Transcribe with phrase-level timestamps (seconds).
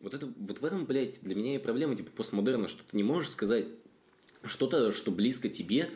[0.00, 3.02] Вот, это, вот в этом, блядь, для меня и проблема, типа, постмодерна, что ты не
[3.02, 3.66] можешь сказать
[4.44, 5.90] что-то, что близко тебе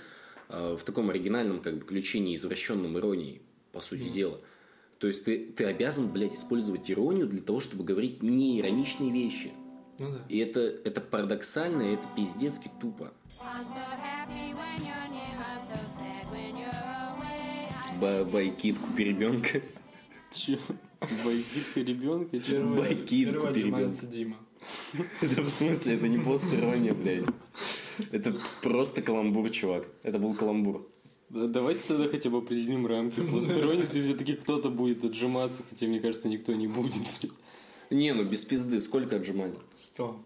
[0.48, 4.12] э, в таком оригинальном, как бы, ключе, неизвращенном иронии, по сути mm.
[4.12, 4.41] дела.
[4.99, 9.52] То есть ты, ты обязан, блядь, использовать иронию для того, чтобы говорить неироничные вещи.
[9.98, 10.25] Ну да.
[10.29, 13.12] И это, это парадоксально, и это пиздецки тупо.
[18.00, 19.61] Байкит купи ребенка.
[20.32, 20.59] Че?
[21.25, 22.37] Байкит ребенка?
[22.77, 24.07] Байкит купи ребенка.
[24.07, 24.37] Дима.
[25.21, 27.25] Да в смысле, это не постирония, блядь.
[28.12, 29.88] Это просто каламбур, чувак.
[30.02, 30.87] Это был каламбур.
[31.30, 36.28] Давайте тогда хотя бы определим рамки постиронии, если все-таки кто-то будет отжиматься, хотя мне кажется,
[36.28, 36.95] никто не будет.
[37.91, 39.59] Не, ну без пизды, сколько отжиманий?
[39.77, 40.20] Сто.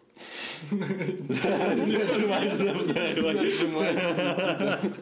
[0.71, 4.97] Не отжимаешься, отжимаешься.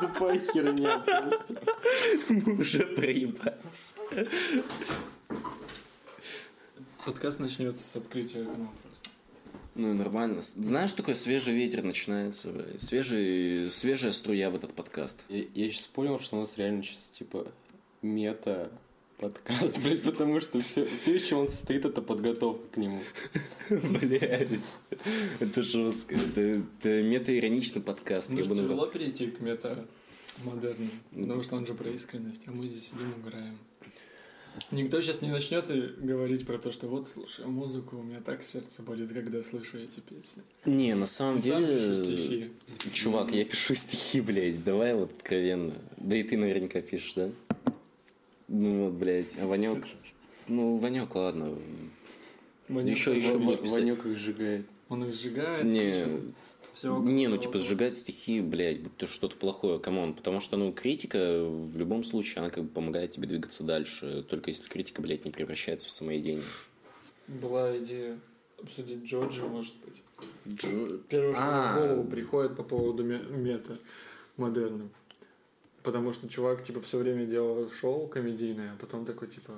[0.00, 1.56] Тупая херня просто.
[2.28, 3.94] Мы уже проебались.
[7.04, 9.10] Подкаст начнется с открытия канала просто.
[9.74, 10.42] Ну, нормально.
[10.42, 12.50] Знаешь, что такое свежий ветер начинается?
[12.78, 15.24] Свежий, свежая струя в этот подкаст.
[15.28, 17.52] Я, я сейчас понял, что у нас реально сейчас, типа,
[18.02, 18.72] мета
[19.18, 23.00] подкаст, блядь, потому что все, все, из чего он состоит, это подготовка к нему.
[23.70, 24.60] Блядь,
[25.40, 26.14] это жестко.
[26.14, 28.30] Это, это мета-ироничный подкаст.
[28.30, 33.12] Ну, тяжело перейти к мета-модерну, потому что он же про искренность, а мы здесь сидим
[33.22, 33.58] играем.
[34.70, 38.42] Никто сейчас не начнет и говорить про то, что вот слушай музыку, у меня так
[38.42, 40.42] сердце болит, когда слышу эти песни.
[40.64, 41.78] Не, на самом Сам деле...
[41.78, 42.50] пишу стихи.
[42.92, 45.74] Чувак, я пишу стихи, блядь, давай вот откровенно.
[45.98, 47.30] Да и ты наверняка пишешь, да?
[48.48, 49.84] Ну вот, блядь, а Ванек...
[50.48, 51.58] Ну, Ванек, ладно.
[52.68, 53.78] Ванек- Еще, еще Ва- будет Ва- писать.
[53.80, 54.66] Ванек их сжигает.
[54.88, 55.64] Он их сжигает.
[55.64, 55.92] Не,
[56.74, 60.14] все не, ну типа сжигать стихи, блядь, будто что-то плохое, come on.
[60.14, 64.24] Потому что, ну, критика в любом случае, она как бы помогает тебе двигаться дальше.
[64.28, 66.44] Только если критика, блядь, не превращается в самоедение.
[67.26, 68.18] Была идея
[68.62, 70.02] обсудить Джорджи, может быть.
[70.62, 71.72] Джо- Первое, что А.
[71.72, 73.78] в голову приходит по поводу ме- мета
[74.36, 74.88] модерна.
[75.86, 79.52] Потому что чувак, типа, все время делал шоу комедийное, а потом такой, типа,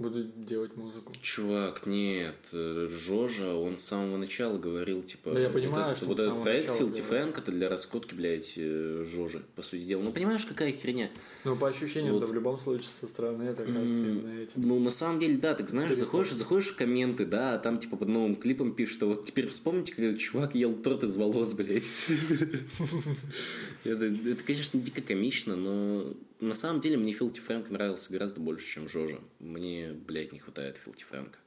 [0.00, 1.14] буду делать музыку.
[1.20, 5.32] Чувак, нет, э, Жожа, он с самого начала говорил, типа...
[5.32, 7.02] Да я вот понимаю, этот, что вот этот проект Филти.
[7.02, 10.02] Фрэнк, это для раскотки, блядь, э, Жожи, по сути дела.
[10.02, 11.10] Ну, понимаешь, какая херня?
[11.44, 12.20] Но по ощущениям, Вот.
[12.20, 14.52] да, в любом случае, со стороны это кажется именно этим.
[14.56, 16.06] Ну, на самом деле, да, так знаешь, Переход.
[16.06, 19.46] заходишь, заходишь в комменты, да, а там, типа, под новым клипом пишут, что вот теперь
[19.46, 21.84] вспомните, когда чувак ел торт из волос, блядь.
[23.84, 28.88] Это, конечно, дико комично, но на самом деле мне Филти Фрэнк нравился гораздо больше, чем
[28.88, 29.20] Жожа.
[29.38, 31.38] Мне, блядь, не хватает Филти Фрэнка.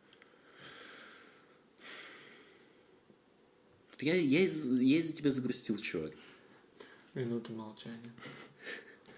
[3.99, 6.11] Я, я, из, я из-за тебя загрустил, чувак.
[7.13, 8.13] Минута молчания.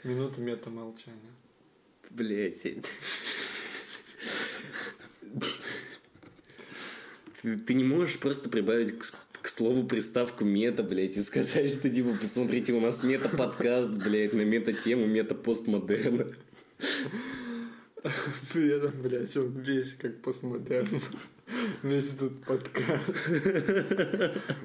[0.03, 1.33] Минута мета молчания.
[2.09, 2.67] Блять.
[7.41, 9.03] Ты, не можешь просто прибавить к,
[9.45, 14.41] к слову приставку мета, блядь, и сказать, что типа, посмотрите, у нас мета-подкаст, блядь, на
[14.41, 16.25] мета-тему мета-постмодерна.
[18.51, 21.00] При этом, блядь, он весь как постмодерн.
[21.84, 23.05] Весь этот подкаст.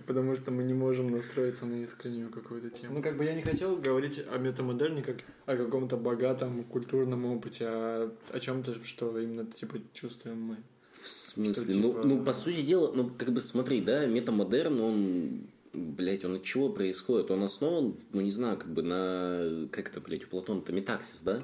[0.06, 2.94] Потому что мы не можем настроиться на искреннюю какую-то тему.
[2.94, 7.66] Ну, как бы я не хотел говорить о метамодерне как о каком-то богатом культурном опыте,
[7.68, 10.56] а о чем-то, что именно, типа, чувствуем мы.
[11.02, 11.72] В смысле?
[11.72, 15.40] Что, ну, типа- ну, по сути дела, ну, как бы смотри, да, метамодерн, он,
[15.72, 17.30] блядь, он от чего происходит?
[17.30, 21.42] Он основан, ну, не знаю, как бы на, как это, блядь, у Платона-то метаксис, да?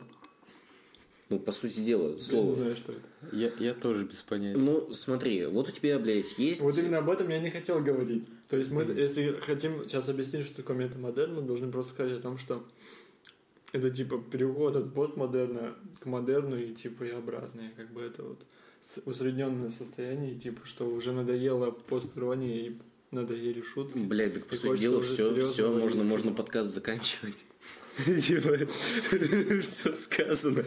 [1.29, 2.55] Ну, по сути дела, Я не слово.
[2.55, 3.37] знаю, что это.
[3.37, 4.61] Я, я тоже без понятия.
[4.61, 6.61] Ну, смотри, вот у тебя, блядь, есть...
[6.63, 8.25] Вот именно об этом я не хотел говорить.
[8.49, 12.23] То есть мы, если хотим сейчас объяснить, что такое метамодерн, мы должны просто сказать о
[12.23, 12.65] том, что
[13.73, 17.63] это типа переход от постмодерна к модерну и типа и обратно.
[17.63, 18.39] И как бы это вот
[19.05, 22.77] усредненное состояние, типа, что уже надоело постирония и
[23.11, 23.99] надоели шутки.
[23.99, 27.37] Блядь, так по сути дела все, все можно, можно подкаст заканчивать.
[29.63, 30.65] Все сказано.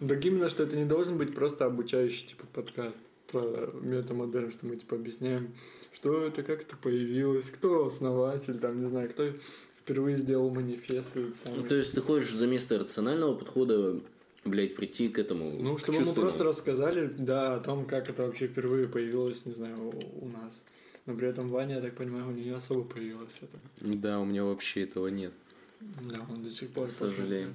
[0.00, 3.00] Так именно, что это не должен быть просто обучающий типа подкаст
[3.30, 5.52] про метамодерн, что мы типа объясняем,
[5.92, 9.30] что это, как это появилось, кто основатель, там, не знаю, кто
[9.78, 11.10] впервые сделал манифест
[11.44, 11.68] самый.
[11.68, 14.00] То есть ты хочешь за место рационального подхода,
[14.48, 15.56] блядь, прийти к этому.
[15.58, 19.54] Ну, к чтобы мы просто рассказали, да, о том, как это вообще впервые появилось, не
[19.54, 20.64] знаю, у, у нас.
[21.06, 23.58] Но при этом Ваня, я так понимаю, у нее особо появилось это.
[23.80, 25.32] Да, у меня вообще этого нет.
[25.80, 26.90] Да, он до сих пор...
[26.90, 27.54] Сожалеем.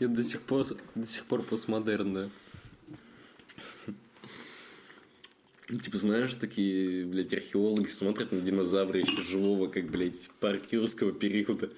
[0.00, 2.30] Я до сих пор, до сих пор постмодерн, да.
[5.68, 11.70] Типа, знаешь, такие, блядь, археологи смотрят на динозавра еще живого, как, блядь, парк юрского периода.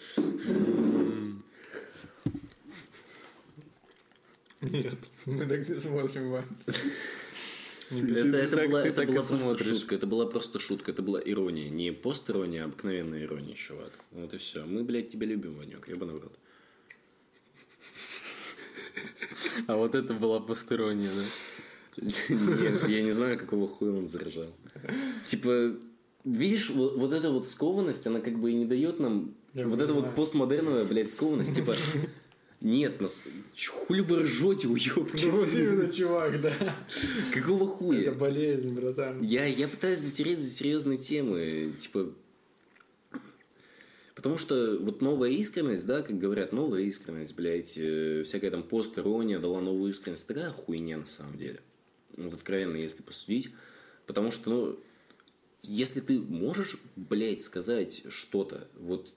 [4.70, 6.44] Нет, мы так не смотрим, Вань.
[7.90, 9.66] Это, это так- была, это была просто смотришь.
[9.66, 13.92] шутка, это была просто шутка, это была ирония, не пост-ирония, а обыкновенная ирония, чувак.
[14.10, 14.64] Вот и все.
[14.64, 16.36] Мы, блядь, тебя любим, Ванек, ебаный в рот.
[19.68, 22.02] А вот это была постерония, да?
[22.28, 24.52] Нет, я не знаю, какого хуя он заржал.
[25.26, 25.76] Типа,
[26.24, 29.34] видишь, вот, вот эта вот скованность, она как бы и не дает нам...
[29.54, 30.16] Я вот эта вот понимаю.
[30.16, 31.74] постмодерновая, блядь, скованность, типа...
[32.66, 33.22] Нет, нас...
[33.70, 35.26] Хули вы ржете, уёбки?
[35.26, 36.52] Ну вот именно, чувак, да.
[37.32, 38.12] Какого Это хуя?
[38.12, 39.22] болезнь, братан.
[39.22, 42.12] Я, я пытаюсь затереть за серьезные темы, типа...
[44.16, 49.38] Потому что вот новая искренность, да, как говорят, новая искренность, блядь, э, всякая там пост-ирония
[49.38, 50.26] дала новую искренность.
[50.26, 51.60] Такая хуйня на самом деле.
[52.16, 53.50] Вот откровенно, если посудить.
[54.08, 54.80] Потому что, ну,
[55.62, 59.12] если ты можешь, блядь, сказать что-то, вот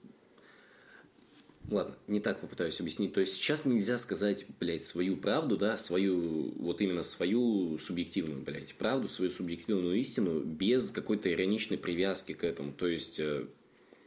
[1.68, 3.12] Ладно, не так попытаюсь объяснить.
[3.12, 8.74] То есть сейчас нельзя сказать, блядь, свою правду, да, свою, вот именно свою субъективную, блядь,
[8.74, 12.72] правду, свою субъективную истину без какой-то ироничной привязки к этому.
[12.72, 13.46] То есть э,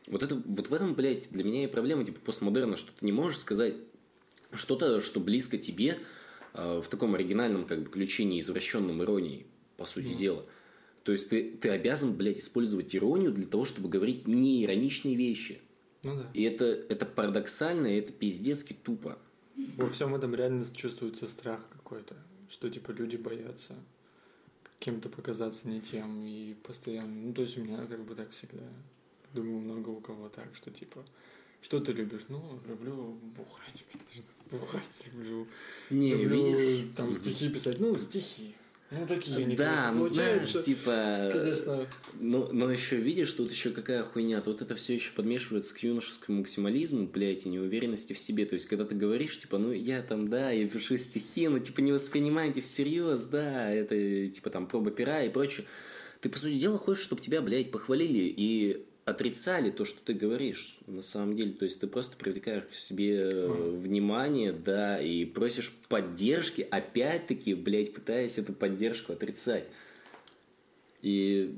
[0.07, 3.13] вот, это, вот в этом, блядь, для меня и проблема, типа, постмодерна, что ты не
[3.13, 3.75] можешь сказать
[4.53, 5.99] что-то, что близко тебе
[6.53, 9.45] э, в таком оригинальном, как бы, ключе, извращенном иронии,
[9.77, 10.45] по сути дела.
[11.03, 15.59] То есть ты, ты обязан, блядь, использовать иронию для того, чтобы говорить неироничные вещи.
[16.03, 16.29] Ну да.
[16.33, 19.17] И это, это парадоксально, и это пиздецки тупо.
[19.77, 22.15] Во всем этом реально чувствуется страх какой-то,
[22.49, 23.75] что типа люди боятся
[24.83, 27.27] кем-то показаться не тем и постоянно.
[27.27, 28.63] Ну, то есть у меня как бы так всегда.
[29.33, 31.05] Думаю, много у кого так, что типа,
[31.61, 32.25] что ты любишь?
[32.27, 34.23] Ну, люблю бухать, конечно.
[34.51, 35.47] Бухать люблю.
[35.89, 36.95] Не, люблю видишь?
[36.97, 37.79] там стихи писать.
[37.79, 38.55] Ну, стихи.
[38.95, 41.31] Ну, такие они, Да, ну знаешь, типа...
[41.33, 41.87] Конечно,
[42.19, 44.41] Но, но еще видишь, тут еще какая хуйня.
[44.41, 48.45] Тут это все еще подмешивается к юношескому максимализму, блядь, и неуверенности в себе.
[48.45, 51.81] То есть, когда ты говоришь, типа, ну я там, да, я пишу стихи, но типа
[51.81, 53.95] не воспринимайте всерьез, да, это
[54.29, 55.65] типа там проба пера и прочее.
[56.21, 60.77] Ты, по сути дела, хочешь, чтобы тебя, блядь, похвалили и отрицали то, что ты говоришь,
[60.87, 61.53] на самом деле.
[61.53, 67.93] То есть ты просто привлекаешь к себе э, внимание, да, и просишь поддержки, опять-таки, блядь,
[67.93, 69.67] пытаясь эту поддержку отрицать.
[71.01, 71.57] И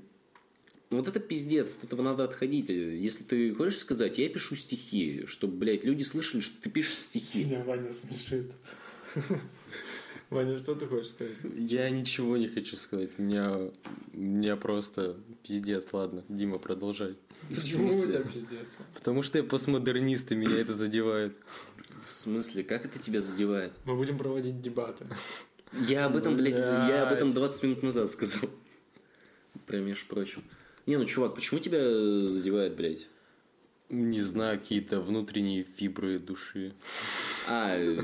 [0.90, 2.70] вот это пиздец, от этого надо отходить.
[2.70, 7.44] Если ты хочешь сказать, я пишу стихи, чтобы, блядь, люди слышали, что ты пишешь стихи.
[7.44, 8.52] меня Ваня смешит.
[10.32, 11.34] Ваня, что ты хочешь сказать?
[11.56, 13.12] Я ничего не хочу сказать.
[13.20, 13.56] У меня,
[14.14, 15.88] у меня просто пиздец.
[15.92, 17.16] Ладно, Дима, продолжай.
[17.50, 18.76] Почему у тебя пиздец?
[18.94, 21.38] Потому что я постмодернист, и меня это задевает.
[22.06, 23.74] В смысле, как это тебя задевает?
[23.86, 25.06] Мы будем проводить дебаты.
[25.88, 27.50] Я об этом, блядь, я об этом Блядь.
[27.50, 28.50] 20 минут назад сказал.
[29.66, 30.44] Про между прочим.
[30.86, 33.08] Не, ну, чувак, почему тебя задевает, блядь?
[33.90, 36.74] Не знаю, какие-то внутренние фибры души.
[37.48, 38.00] А, э,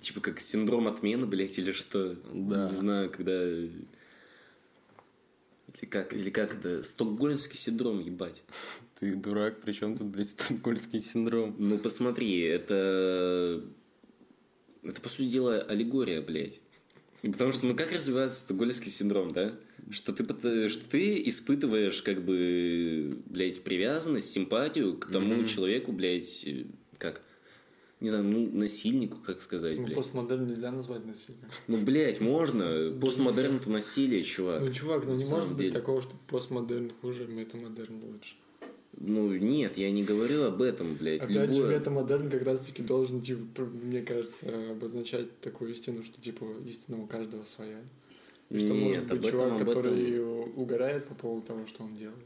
[0.00, 2.16] типа как синдром отмены, блядь, или что?
[2.32, 2.66] Да.
[2.68, 3.42] Не знаю, когда...
[5.80, 6.82] Или как, или как это?
[6.82, 8.42] Стокгольмский синдром, ебать.
[8.98, 11.56] Ты дурак, причем тут, блядь, стокгольмский синдром.
[11.58, 13.64] Ну, посмотри, это...
[14.82, 16.60] Это, по сути дела, аллегория, блядь.
[17.22, 19.54] Потому что, ну, как развивается стокгольмский синдром, да?
[19.90, 26.46] Что ты, что ты испытываешь, как бы, блядь, привязанность, симпатию к тому человеку, блядь,
[26.98, 27.22] как...
[28.00, 29.96] Не знаю, ну, насильнику, как сказать, Ну, блядь.
[29.96, 31.42] постмодерн нельзя назвать насилием.
[31.68, 32.90] Ну, блядь, можно.
[32.98, 34.62] Постмодерн это насилие, чувак.
[34.62, 35.72] Ну, чувак, ну не может быть деле.
[35.72, 38.36] такого, что постмодерн хуже, метамодерн лучше.
[38.98, 41.20] Ну, нет, я не говорю об этом, блядь.
[41.20, 46.44] Опять же, Любое- метамодерн как раз-таки должен, типа, мне кажется, обозначать такую истину, что, типа,
[46.66, 47.80] истина у каждого своя.
[48.48, 50.52] И что Нет, может быть этом, чувак, который этом.
[50.62, 52.16] угорает по поводу того, что он делает.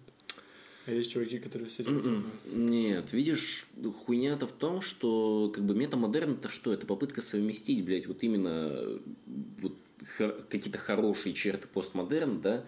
[0.87, 2.25] А есть чуваки, которые серьезно
[2.55, 2.71] М-м.
[2.71, 3.67] Нет, видишь,
[4.05, 6.73] хуйня-то в том, что как бы метамодерн это что?
[6.73, 8.99] Это попытка совместить, блядь, вот именно э,
[9.61, 9.77] вот
[10.19, 12.65] хор- какие-то хорошие черты постмодерна, да,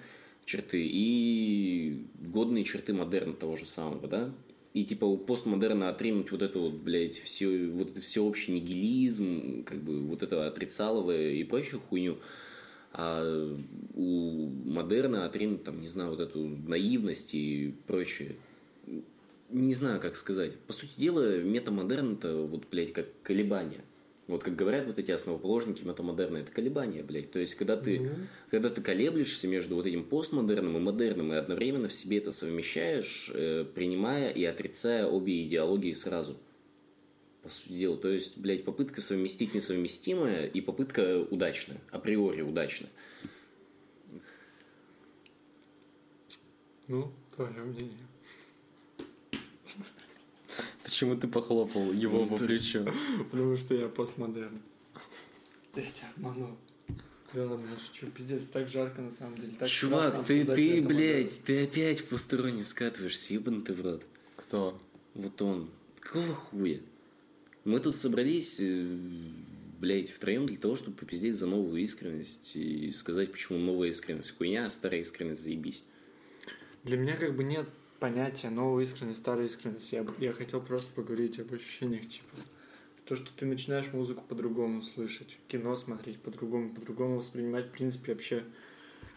[0.46, 4.35] черты и годные черты модерна того же самого, да.
[4.73, 9.82] И типа у постмодерна отринуть вот это вот, блядь, все, вот это всеобщий нигилизм, как
[9.82, 12.18] бы вот это отрицаловое и прочую хуйню.
[12.99, 13.55] А
[13.95, 18.37] у модерна отринуть, там, не знаю, вот эту наивность и прочее.
[19.50, 20.57] Не знаю, как сказать.
[20.61, 23.83] По сути дела, метамодерн это вот, блядь, как колебания.
[24.29, 27.31] Вот как говорят вот эти основоположники метамодерна, это колебания, блядь.
[27.31, 28.11] То есть, когда ты,
[28.50, 33.31] когда ты колеблешься между вот этим постмодерном и модерном, и одновременно в себе это совмещаешь,
[33.35, 36.37] э, принимая и отрицая обе идеологии сразу.
[37.47, 37.97] По сути дела.
[37.97, 42.91] То есть, блядь, попытка совместить несовместимое и попытка удачная, априори удачная.
[46.88, 48.09] Ну, твое мнение.
[50.83, 52.85] Почему ты похлопал его по плечу?
[53.31, 54.61] Потому что я постмодерн.
[55.76, 56.57] Я тебя обманул.
[57.33, 58.11] Да ладно, я шучу.
[58.11, 59.55] Пиздец, так жарко на самом деле.
[59.57, 64.03] Так Чувак, страшно ты, ты, блядь, ты опять в постороннюю скатываешься, ебаный ты в рот.
[64.35, 64.83] Кто?
[65.15, 65.71] Вот он.
[66.00, 66.81] Какого хуя?
[67.66, 68.87] Мы тут собрались, э,
[69.80, 74.66] блядь, втроем для того, чтобы попиздеть за новую искренность и сказать, почему новая искренность хуйня,
[74.66, 75.82] а старая искренность заебись.
[76.85, 77.66] Для меня как бы нет
[77.99, 79.96] понятия новой искренности, старой искренности.
[79.96, 82.37] Я, я хотел просто поговорить об ощущениях, типа.
[83.04, 88.44] То, что ты начинаешь музыку по-другому слышать, кино смотреть по-другому, по-другому воспринимать, в принципе, вообще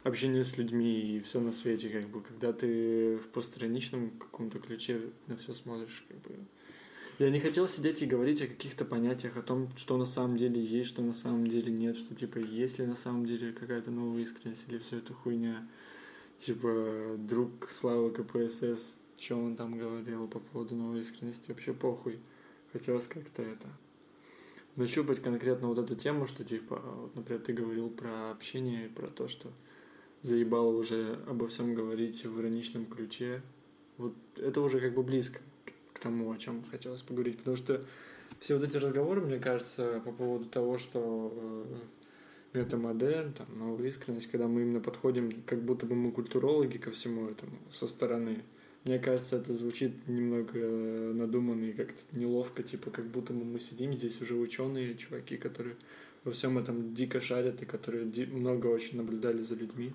[0.01, 5.01] общение с людьми и все на свете, как бы, когда ты в постраничном каком-то ключе
[5.27, 6.35] на все смотришь, как бы.
[7.19, 10.63] Я не хотел сидеть и говорить о каких-то понятиях, о том, что на самом деле
[10.63, 14.21] есть, что на самом деле нет, что, типа, есть ли на самом деле какая-то новая
[14.21, 15.67] искренность или все это хуйня
[16.37, 22.19] типа, друг Славы КПСС, что он там говорил по поводу новой искренности, вообще похуй.
[22.71, 23.67] Хотелось как-то это
[24.77, 29.27] нащупать конкретно вот эту тему, что типа, вот, например, ты говорил про общение, про то,
[29.27, 29.51] что
[30.21, 33.41] заебало уже обо всем говорить в ироничном ключе.
[33.97, 35.41] Вот это уже как бы близко
[35.99, 37.81] к- тому, о чем хотелось поговорить, потому что
[38.39, 41.33] все вот эти разговоры, мне кажется, по поводу того, что
[42.53, 46.91] э, метамодерн, там, новая искренность, когда мы именно подходим, как будто бы мы культурологи ко
[46.91, 48.43] всему этому со стороны.
[48.85, 53.59] Мне кажется, это звучит немного э, надуманно и как-то неловко, типа, как будто бы мы
[53.59, 55.75] сидим здесь уже ученые, чуваки, которые
[56.23, 59.91] во всем этом дико шарят и которые ди- много очень наблюдали за людьми.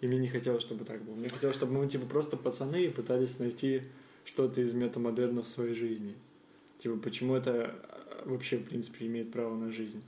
[0.00, 1.14] И мне не хотелось, чтобы так было.
[1.14, 3.82] Мне хотелось, чтобы мы, типа, просто пацаны и пытались найти
[4.26, 6.14] что-то из метамодерна в своей жизни.
[6.78, 7.74] Типа, почему это
[8.20, 10.02] э, вообще, в принципе, имеет право на жизнь.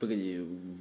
[0.00, 0.40] Погоди,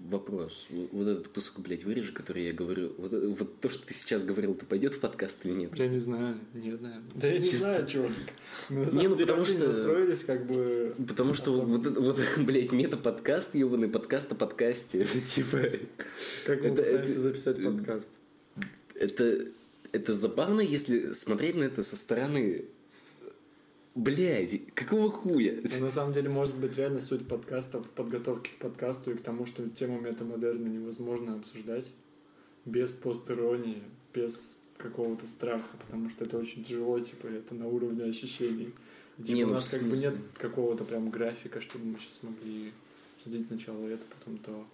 [0.09, 0.67] вопрос.
[0.91, 2.91] Вот этот кусок, блядь, вырежи, который я говорю.
[2.97, 5.75] Вот, э, вот то, что ты сейчас говорил, это пойдет в подкаст или нет?
[5.77, 7.03] Я не знаю, нет, наверное.
[7.13, 7.57] Да я не Чисто.
[7.59, 8.11] знаю, чувак.
[8.71, 10.95] Не, ну, потому не что- настроились, как бы...
[11.07, 15.05] Потому что вот, вот, блядь, мета-подкаст, ебаный подкаст о подкасте.
[15.27, 15.59] Типа,
[16.47, 18.11] Как мы Это- пытаемся это- записать подкаст.
[18.95, 19.45] это,
[19.95, 22.65] это забавно, если смотреть на это со стороны.
[23.95, 25.55] Блядь, какого хуя?
[25.79, 29.21] Но на самом деле, может быть, реально суть подкаста в подготовке к подкасту и к
[29.21, 31.91] тому, что тему метамодерна невозможно обсуждать
[32.65, 33.81] без постеронии,
[34.13, 38.73] без какого-то страха, потому что это очень тяжело, типа, это на уровне ощущений.
[39.17, 42.73] Типа, Не, у ну, нас как бы нет какого-то прям графика, чтобы мы сейчас могли
[43.23, 44.67] судить сначала это, потом то.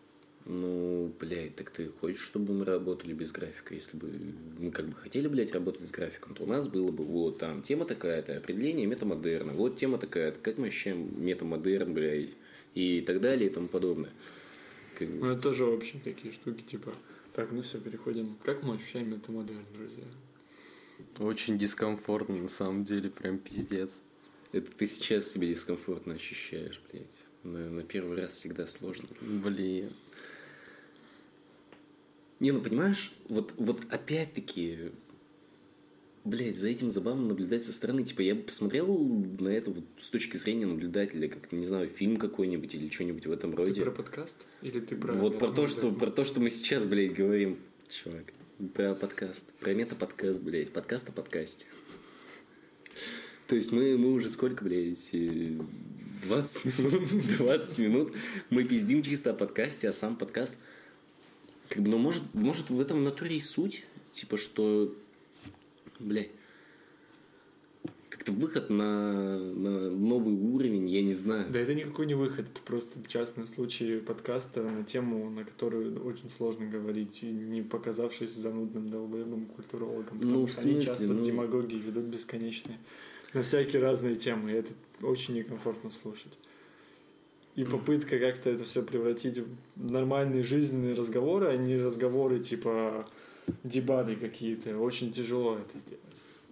[0.46, 3.76] Ну, блядь, так ты хочешь, чтобы мы работали без графика?
[3.76, 4.12] Если бы
[4.58, 7.62] мы как бы хотели, блядь, работать с графиком, то у нас было бы вот там
[7.62, 12.32] тема такая-то, определение метамодерна, вот тема такая-то, как мы ощущаем метамодерн, блядь,
[12.74, 14.12] и так далее и тому подобное.
[14.98, 16.94] Как Ну, это тоже общие такие штуки, типа,
[17.34, 18.36] так, ну все, переходим.
[18.44, 20.06] Как мы ощущаем метамодерн, друзья?
[21.20, 24.02] Очень дискомфортно, на самом деле, прям пиздец.
[24.52, 27.24] Это ты сейчас себя дискомфортно ощущаешь, блядь.
[27.44, 29.08] На, на первый раз всегда сложно.
[29.22, 29.92] Блин.
[32.42, 34.90] Не, ну понимаешь, вот, вот опять-таки,
[36.24, 38.04] блядь, за этим забавно наблюдать со стороны.
[38.04, 38.88] Типа, я бы посмотрел
[39.40, 43.32] на это вот с точки зрения наблюдателя, как, не знаю, фильм какой-нибудь или что-нибудь в
[43.32, 43.76] этом роде.
[43.76, 44.38] Ты про подкаст?
[44.64, 45.14] Или ты про...
[45.14, 48.34] вот про то, что, про то, что мы сейчас, блядь, говорим, чувак.
[48.74, 49.46] Про подкаст.
[49.60, 50.72] Про мета-подкаст, блядь.
[50.72, 51.68] Подкаст о подкасте.
[53.48, 55.60] То есть мы, мы уже сколько, блядь, э,
[56.24, 58.14] 20 минут, 20 минут
[58.50, 60.58] мы пиздим чисто о подкасте, а сам подкаст
[61.72, 64.94] как бы, ну, может, может в этом натуре и суть, типа, что,
[66.00, 66.30] блядь,
[68.10, 71.50] как-то выход на, на новый уровень, я не знаю.
[71.50, 76.30] Да это никакой не выход, это просто частный случай подкаста на тему, на которую очень
[76.30, 80.20] сложно говорить, не показавшись занудным долбоебым культурологом.
[80.20, 82.80] Потому Ну, в что они смысле, часто ну- демагогии ведут бесконечные.
[83.34, 86.38] На всякие разные темы, и это очень некомфортно слушать.
[87.56, 89.40] И попытка как-то это все превратить
[89.76, 93.08] в нормальные жизненные разговоры, а не разговоры типа
[93.64, 94.78] дебаты какие-то.
[94.78, 96.02] Очень тяжело это сделать.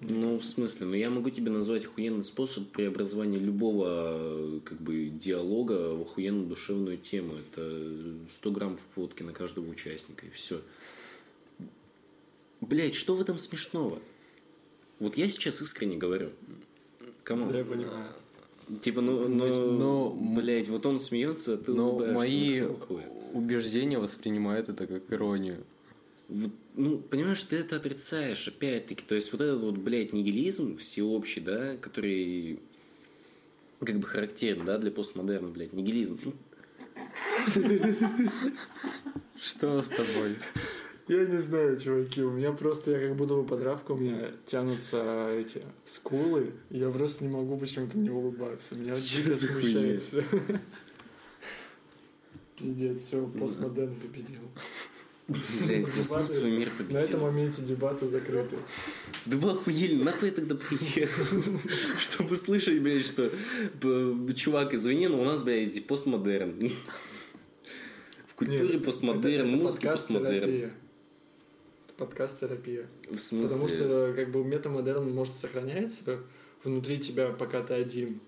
[0.02, 5.94] Ну, в смысле, ну я могу тебе назвать охуенный способ преобразования любого как бы диалога
[5.96, 7.36] в охуенную душевную тему.
[7.36, 7.92] Это
[8.30, 10.62] 100 грамм фотки на каждого участника, и все.
[12.62, 14.00] Блять, что в этом смешного?
[15.00, 16.30] Вот я сейчас искренне говорю.
[17.24, 17.52] Кому?
[17.54, 18.12] Я понимаю.
[18.82, 23.04] Типа, ну, ну, Но- блять, вот он смеется, а ты Но мои Ну, хуя?
[23.34, 25.64] убеждения воспринимают это как иронию.
[26.28, 29.04] Вот, ну, понимаешь, ты это отрицаешь, опять-таки.
[29.08, 32.60] То есть, вот этот вот, блядь, нигилизм всеобщий, да, который
[33.80, 36.20] как бы характерен, да, для постмодерна, блядь, нигилизм.
[36.24, 36.34] Ну,
[39.42, 40.36] Что с тобой?
[41.10, 44.30] Я не знаю, чуваки, у меня просто, я как будто бы под травку, у меня
[44.46, 48.76] тянутся эти скулы, я просто не могу почему-то не улыбаться.
[48.76, 50.24] Меня дико смущает все.
[52.56, 54.42] Пиздец, все, постмодерн победил.
[55.28, 57.20] Блядь, смысловой мир На этом победил.
[57.22, 58.58] моменте дебаты закрыты.
[59.26, 61.42] Да вы охуели, нахуй я тогда приехал?
[62.00, 63.32] Чтобы слышать, блядь, что
[64.36, 66.72] чувак, извини, но у нас, блядь, постмодерн.
[68.28, 70.72] В культуре постмодерн, музыке постмодерн.
[72.00, 72.88] Подкаст-терапия.
[73.10, 73.48] В смысле?
[73.48, 76.20] Потому что как бы метамодерн может сохраняться
[76.64, 78.20] внутри тебя, пока ты один.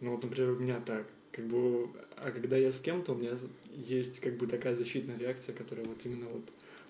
[0.00, 1.06] Ну вот, например, у меня так.
[1.32, 3.32] Как бы, а когда я с кем-то, у меня
[3.74, 6.44] есть как бы такая защитная реакция, которая вот именно вот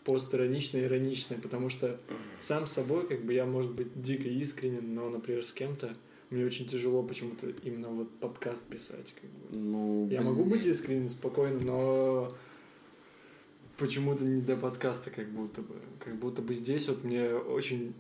[0.05, 1.99] постироничная, ироничная, потому что
[2.39, 5.97] сам собой, как бы я, может быть, дико искренен, но, например, с кем-то
[6.31, 9.15] мне очень тяжело почему-то именно вот подкаст писать.
[9.21, 9.59] Как бы.
[9.59, 10.33] Ну, Я блин.
[10.33, 12.37] могу быть искренен, спокойно, но
[13.79, 15.75] почему-то не до подкаста, как будто бы.
[16.05, 17.95] Как будто бы здесь вот мне очень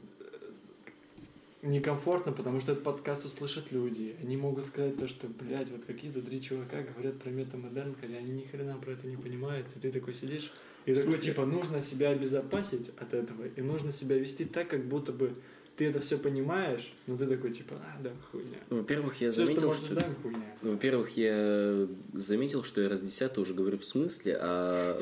[1.62, 4.16] некомфортно, потому что этот подкаст услышат люди.
[4.22, 8.30] Они могут сказать то, что, блядь, вот какие-то три чувака говорят про метамодерн, хотя они
[8.30, 10.52] ни хрена про это не понимают, и ты такой сидишь
[10.86, 15.12] и такой, типа, нужно себя обезопасить от этого, и нужно себя вести так, как будто
[15.12, 15.34] бы
[15.76, 18.58] ты это все понимаешь, но ты такой, типа, а, да, хуйня.
[18.70, 19.94] Во-первых, я Все, что заметил, может, что...
[19.94, 20.56] да, хуйня.
[20.62, 25.00] Во-первых, я заметил, что я раз десятый уже говорю в смысле, а...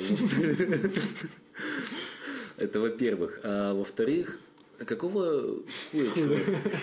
[2.57, 3.41] Это во-первых.
[3.43, 4.39] А во-вторых,
[4.79, 6.41] какого хуя, чувак?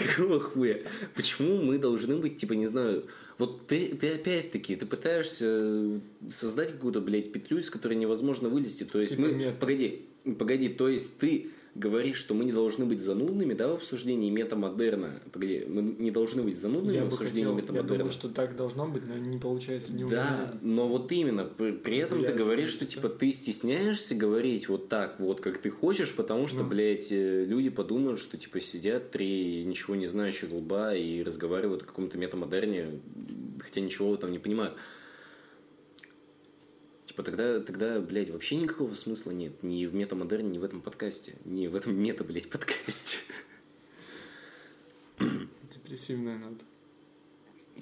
[0.07, 0.81] Какого хуя?
[1.15, 3.05] Почему мы должны быть, типа, не знаю...
[3.37, 5.99] Вот ты, ты опять-таки, ты пытаешься
[6.31, 8.83] создать какую-то, блядь, петлю, из которой невозможно вылезти.
[8.83, 9.33] То есть Типа мы...
[9.33, 9.57] мета.
[9.59, 10.05] Погоди,
[10.37, 15.21] погоди, то есть ты говоришь, что мы не должны быть занудными, да, в обсуждении метамодерна.
[15.31, 17.97] Погоди, мы не должны быть занудными Я в обсуждении хотел, я метамодерна.
[17.97, 21.97] думаю, что так должно быть, но не получается не Да, но вот именно, при, при
[21.97, 26.13] этом ты Я говоришь, что типа ты стесняешься говорить вот так вот, как ты хочешь,
[26.13, 26.69] потому что, Ну.
[26.69, 31.85] блядь, э, люди подумают, что типа сидят три ничего не знающих лба и разговаривают о
[31.85, 32.99] каком-то метамодерне,
[33.59, 34.75] хотя ничего там не понимают.
[37.11, 39.63] Типа тогда, тогда, блядь, вообще никакого смысла нет.
[39.63, 41.35] Ни в метамодерне, ни в этом подкасте.
[41.43, 43.17] Ни в этом мета, блядь, подкасте.
[45.19, 46.63] Депрессивная нота.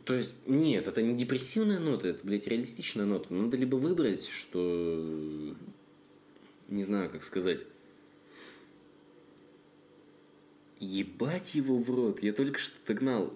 [0.03, 3.31] То есть, нет, это не депрессивная нота, это, блядь, реалистичная нота.
[3.31, 5.55] Надо либо выбрать, что...
[6.67, 7.59] Не знаю, как сказать.
[10.79, 13.31] Ебать его в рот, я только что догнал.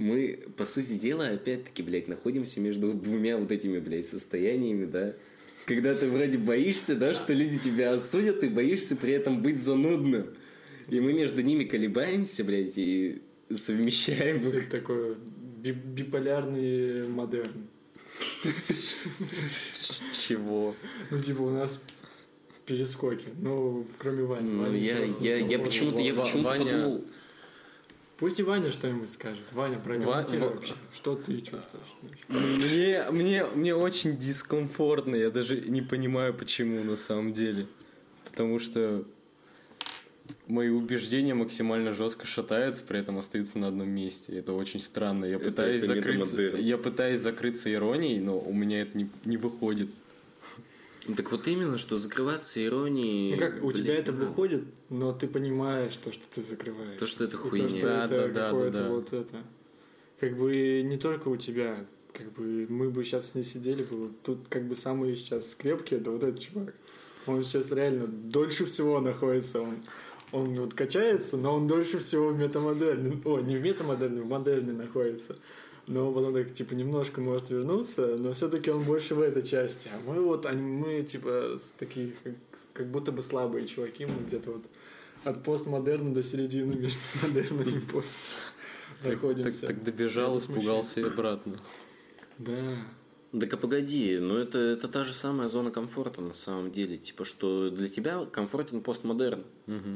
[0.00, 5.14] Мы, по сути дела, опять-таки, блядь, находимся между двумя вот этими, блядь, состояниями, да?
[5.66, 10.28] Когда ты вроде боишься, да, что люди тебя осудят, и боишься при этом быть занудным.
[10.88, 13.20] И мы между ними колебаемся, блядь, и
[13.54, 14.54] совмещаем их.
[14.54, 15.16] Это такой
[15.62, 17.68] би- биполярный модерн.
[20.14, 20.74] Чего?
[21.10, 21.84] Ну, типа, у нас
[22.64, 23.26] перескоки.
[23.38, 24.50] Ну, кроме Вани.
[24.50, 27.04] Ну, я, я, я почему-то, я почему-то подумал,
[28.20, 29.44] Пусть и Ваня что-нибудь скажет.
[29.52, 30.74] Ваня, прокомментируй Ва- вообще.
[30.94, 31.86] Что ты чувствуешь?
[32.28, 37.66] Мне, мне, мне очень дискомфортно, я даже не понимаю, почему на самом деле.
[38.26, 39.04] Потому что
[40.46, 44.36] мои убеждения максимально жестко шатаются, при этом остаются на одном месте.
[44.36, 45.24] Это очень странно.
[45.24, 49.38] Я Это- пытаюсь, это закрыться, я пытаюсь закрыться иронией, но у меня это не, не
[49.38, 49.90] выходит.
[51.16, 53.34] Так вот именно, что закрываться иронией...
[53.34, 54.26] Ну как, у блин, тебя это да.
[54.26, 56.98] выходит, но ты понимаешь то, что ты закрываешь.
[56.98, 57.68] То, что это И то, хуйня.
[57.68, 58.88] что Да, это да, да, да, да.
[58.88, 59.42] вот это.
[60.20, 63.96] Как бы не только у тебя, как бы мы бы сейчас не сидели бы.
[63.96, 66.74] вот Тут как бы самый сейчас крепкий это вот этот чувак.
[67.26, 69.62] Он сейчас реально дольше всего находится.
[69.62, 69.82] Он,
[70.32, 73.20] он вот качается, но он дольше всего в метамодерне.
[73.24, 75.36] О, не в метамодерне, в модерне находится.
[75.86, 79.88] Но потом так, типа, немножко может вернуться, но все-таки он больше в этой части.
[79.92, 82.34] А мы вот, они, мы, типа, такие, как,
[82.72, 84.64] как будто бы слабые чуваки, мы где-то вот
[85.24, 88.18] от постмодерна до середины между модерном и пост
[89.02, 89.66] Так, так, находимся.
[89.66, 90.62] так добежал, Это смущает.
[90.64, 91.56] испугался и обратно.
[92.38, 92.56] Да.
[93.38, 96.98] Так а погоди, ну это, это та же самая зона комфорта на самом деле.
[96.98, 99.44] Типа, что для тебя комфортен постмодерн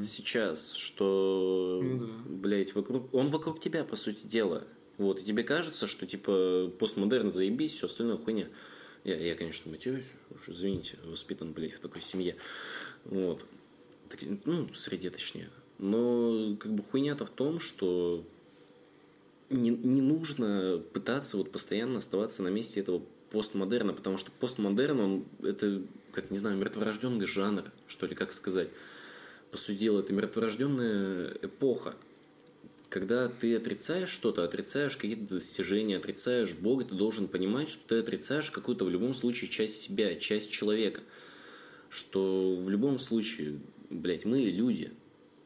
[0.04, 2.06] сейчас, что, Ну да.
[2.26, 3.12] блядь, вокруг...
[3.12, 4.64] Он вокруг тебя, по сути дела.
[4.98, 8.48] Вот, и тебе кажется, что, типа, постмодерн заебись, все остальное хуйня.
[9.02, 12.36] Я, я, конечно, матерюсь, уж извините, воспитан, блядь, в такой семье.
[13.04, 13.44] Вот.
[14.08, 15.50] Так, ну, среде точнее.
[15.78, 18.24] Но, как бы, хуйня-то в том, что
[19.50, 25.24] не, не нужно пытаться вот постоянно оставаться на месте этого постмодерна, потому что постмодерн, он,
[25.42, 28.68] это, как, не знаю, мертворожденный жанр, что ли, как сказать.
[29.50, 31.96] По сути дела, это мертворожденная эпоха.
[32.94, 38.52] Когда ты отрицаешь что-то, отрицаешь какие-то достижения, отрицаешь Бога, ты должен понимать, что ты отрицаешь
[38.52, 41.00] какую-то в любом случае часть себя, часть человека.
[41.90, 43.58] Что в любом случае,
[43.90, 44.92] блядь, мы люди.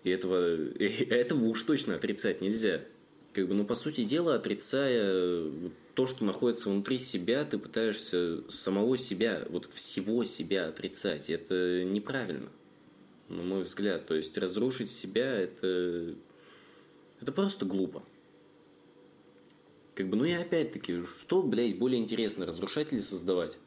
[0.04, 2.82] И этого, и этого уж точно отрицать нельзя.
[3.32, 5.50] Как бы, ну, по сути дела, отрицая
[5.94, 11.30] то, что находится внутри себя, ты пытаешься самого себя, вот всего себя отрицать.
[11.30, 12.50] Это неправильно,
[13.30, 14.04] на мой взгляд.
[14.04, 16.14] То есть разрушить себя это,
[17.20, 18.02] это просто глупо.
[19.94, 23.58] Как бы, ну и опять-таки, что, блядь, более интересно, разрушать или создавать?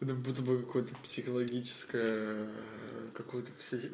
[0.00, 2.48] Это будто бы какое-то психологическое,
[3.14, 3.92] какое-то психи-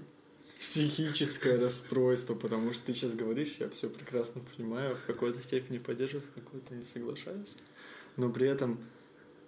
[0.58, 6.26] психическое расстройство, потому что ты сейчас говоришь, я все прекрасно понимаю, в какой-то степени поддерживаю,
[6.26, 7.56] в какой-то не соглашаюсь,
[8.16, 8.80] но при этом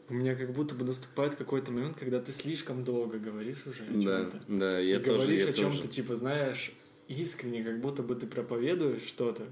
[0.08, 3.86] у меня как будто бы наступает какой-то момент, когда ты слишком долго говоришь уже о
[3.86, 4.42] Да, чем-то.
[4.46, 6.72] да, я и тоже, говоришь я о чем-то, типа, знаешь,
[7.08, 9.44] искренне, как будто бы ты проповедуешь что-то,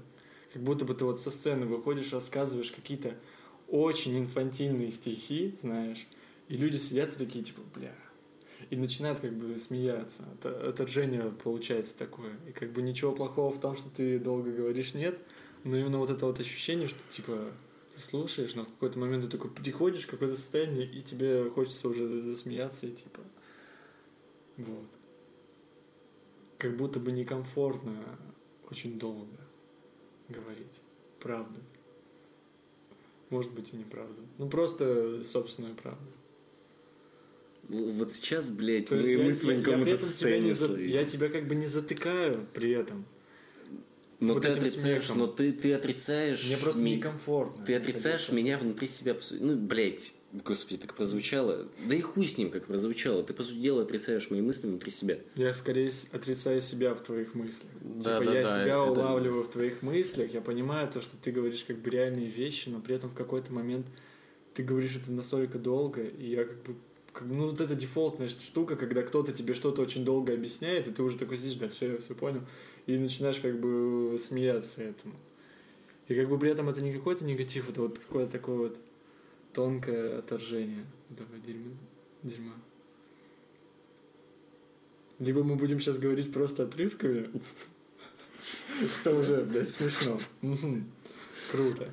[0.53, 3.15] как будто бы ты вот со сцены выходишь, рассказываешь какие-то
[3.67, 6.05] очень инфантильные стихи, знаешь,
[6.49, 7.95] и люди сидят и такие, типа, бля,
[8.69, 10.23] и начинают как бы смеяться.
[10.35, 12.33] Это отторжение получается такое.
[12.47, 15.17] И как бы ничего плохого в том, что ты долго говоришь нет,
[15.63, 17.51] но именно вот это вот ощущение, что типа
[17.95, 21.87] ты слушаешь, но в какой-то момент ты такой приходишь в какое-то состояние, и тебе хочется
[21.87, 23.21] уже засмеяться, и типа
[24.57, 24.87] вот.
[26.61, 27.91] Как будто бы некомфортно
[28.69, 29.35] очень долго
[30.29, 30.79] говорить.
[31.19, 31.59] Правду.
[33.31, 34.21] Может быть и неправду.
[34.37, 36.05] Ну просто собственную правду.
[37.67, 41.03] Вот сейчас, блядь, То мы, мы с Ваньком это этом тебя не состояние за- я
[41.05, 43.05] тебя как бы не затыкаю при этом.
[44.19, 45.17] Но вот ты отрицаешь, смехом.
[45.17, 46.45] но ты, ты отрицаешь...
[46.45, 47.65] Мне просто ми- некомфортно.
[47.65, 49.17] Ты отрицаешь меня внутри себя.
[49.39, 51.67] Ну, блядь, господи, так прозвучало.
[51.87, 53.23] Да и хуй с ним, как прозвучало.
[53.23, 55.17] Ты, по сути дела, отрицаешь мои мысли внутри себя.
[55.35, 57.71] Я скорее отрицаю себя в твоих мыслях.
[57.81, 61.17] Да, типа да, я да, себя это- улавливаю в твоих мыслях, я понимаю то, что
[61.17, 63.85] ты говоришь как бы реальные вещи, но при этом в какой-то момент
[64.53, 66.75] ты говоришь это настолько долго, и я как бы
[67.13, 71.03] как ну вот эта дефолтная штука, когда кто-то тебе что-то очень долго объясняет, и ты
[71.03, 72.41] уже такой сидишь, да, все, я все понял,
[72.87, 75.15] и начинаешь как бы смеяться этому.
[76.07, 78.79] И как бы при этом это не какой-то негатив, это вот какое-то такое вот
[79.53, 81.71] тонкое отторжение этого дерьма.
[82.23, 82.53] дерьма.
[85.19, 87.29] Либо мы будем сейчас говорить просто отрывками,
[89.01, 90.19] что уже, блядь, смешно.
[91.51, 91.91] Круто.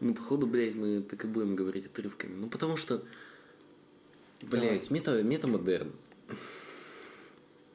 [0.00, 2.34] Ну, походу, блядь, мы так и будем говорить отрывками.
[2.34, 3.04] Ну, потому что,
[4.42, 5.92] блядь, мета, метамодерн.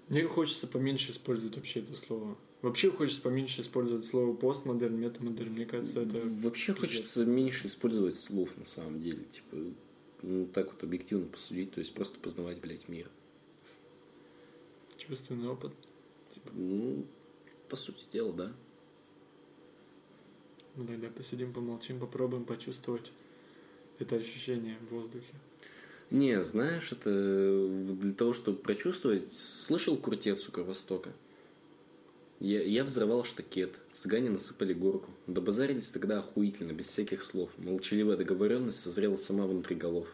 [0.09, 2.35] Мне хочется поменьше использовать вообще это слово.
[2.65, 5.51] Вообще хочется поменьше использовать слово постмодерн, метамодерн.
[5.51, 6.19] Мне кажется, это...
[6.23, 6.89] Вообще пиздец.
[6.89, 9.23] хочется меньше использовать слов, на самом деле.
[9.25, 9.57] Типа,
[10.23, 13.07] ну, так вот объективно посудить, то есть просто познавать, блядь, мир.
[14.97, 15.73] чувственный опыт.
[16.29, 17.05] Типа, Ну,
[17.69, 18.51] по сути дела, да.
[20.75, 23.11] ну тогда посидим, помолчим, попробуем почувствовать
[23.99, 25.35] это ощущение в воздухе.
[26.09, 27.67] Не, знаешь, это
[28.01, 31.13] для того, чтобы прочувствовать, слышал крутец у Кровостока?
[32.39, 35.09] Я, я взрывал штакет, цыгане насыпали горку.
[35.25, 37.51] Добазарились тогда охуительно, без всяких слов.
[37.57, 40.07] Молчаливая договоренность созрела сама внутри голов.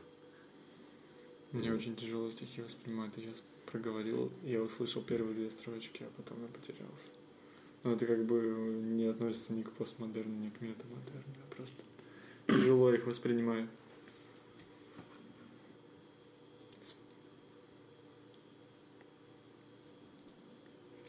[1.52, 3.14] Мне очень тяжело стихи воспринимать.
[3.14, 7.10] Ты сейчас проговорил, я услышал первые две строчки, а потом я потерялся.
[7.84, 8.40] Но это как бы
[8.84, 11.34] не относится ни к постмодерну, ни к метамодерну.
[11.36, 11.82] Я просто
[12.48, 13.68] тяжело их воспринимаю.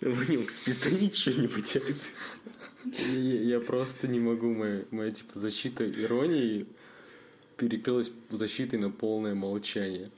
[0.03, 1.79] Ваня, спизданить что-нибудь.
[3.15, 6.67] Я, просто не могу, моя, моя типа защита иронии
[7.57, 10.11] перекрылась защитой на полное молчание.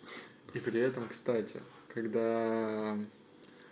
[0.54, 1.60] И при этом, кстати,
[1.92, 2.96] когда,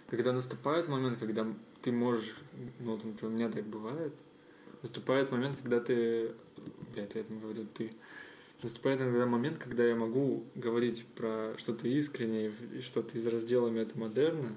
[0.08, 1.46] когда наступает момент, когда
[1.80, 2.34] ты можешь,
[2.80, 4.12] ну, у меня так бывает,
[4.82, 6.32] наступает момент, когда ты,
[6.94, 7.90] я при этом говорю ты,
[8.62, 14.52] наступает иногда момент, когда я могу говорить про что-то искреннее и что-то из раздела метамодерна,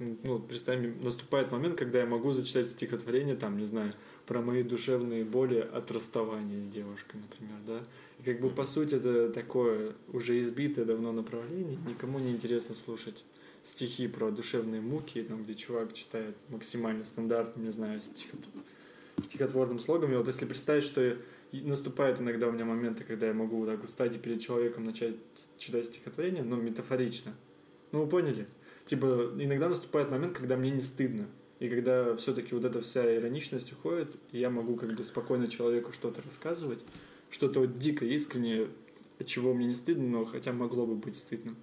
[0.00, 3.92] ну, представим, наступает момент, когда я могу зачитать стихотворение, там, не знаю,
[4.26, 7.84] про мои душевные боли от расставания с девушкой, например, да.
[8.18, 13.24] И как бы по сути это такое уже избитое давно направление, никому не интересно слушать
[13.62, 18.40] стихи про душевные муки, там, где чувак читает максимально стандартным, не знаю, стихот...
[19.22, 20.12] стихотворным слогом.
[20.12, 21.16] И вот если представить, что
[21.52, 24.84] наступают иногда у меня моменты, когда я могу вот так вот стать и перед человеком
[24.84, 25.16] начать
[25.58, 27.34] читать стихотворение, но метафорично.
[27.92, 28.46] Ну, вы поняли?
[28.90, 31.28] Типа, иногда наступает момент, когда мне не стыдно.
[31.60, 35.92] И когда все-таки вот эта вся ироничность уходит, и я могу как бы спокойно человеку
[35.92, 36.80] что-то рассказывать,
[37.30, 38.66] что-то вот дико искреннее,
[39.20, 41.54] от чего мне не стыдно, но хотя могло бы быть стыдно.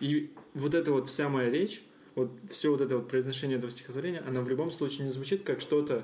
[0.00, 1.82] И вот эта вот вся моя речь,
[2.14, 5.62] вот все вот это вот произношение этого стихотворения, она в любом случае не звучит как
[5.62, 6.02] что-то,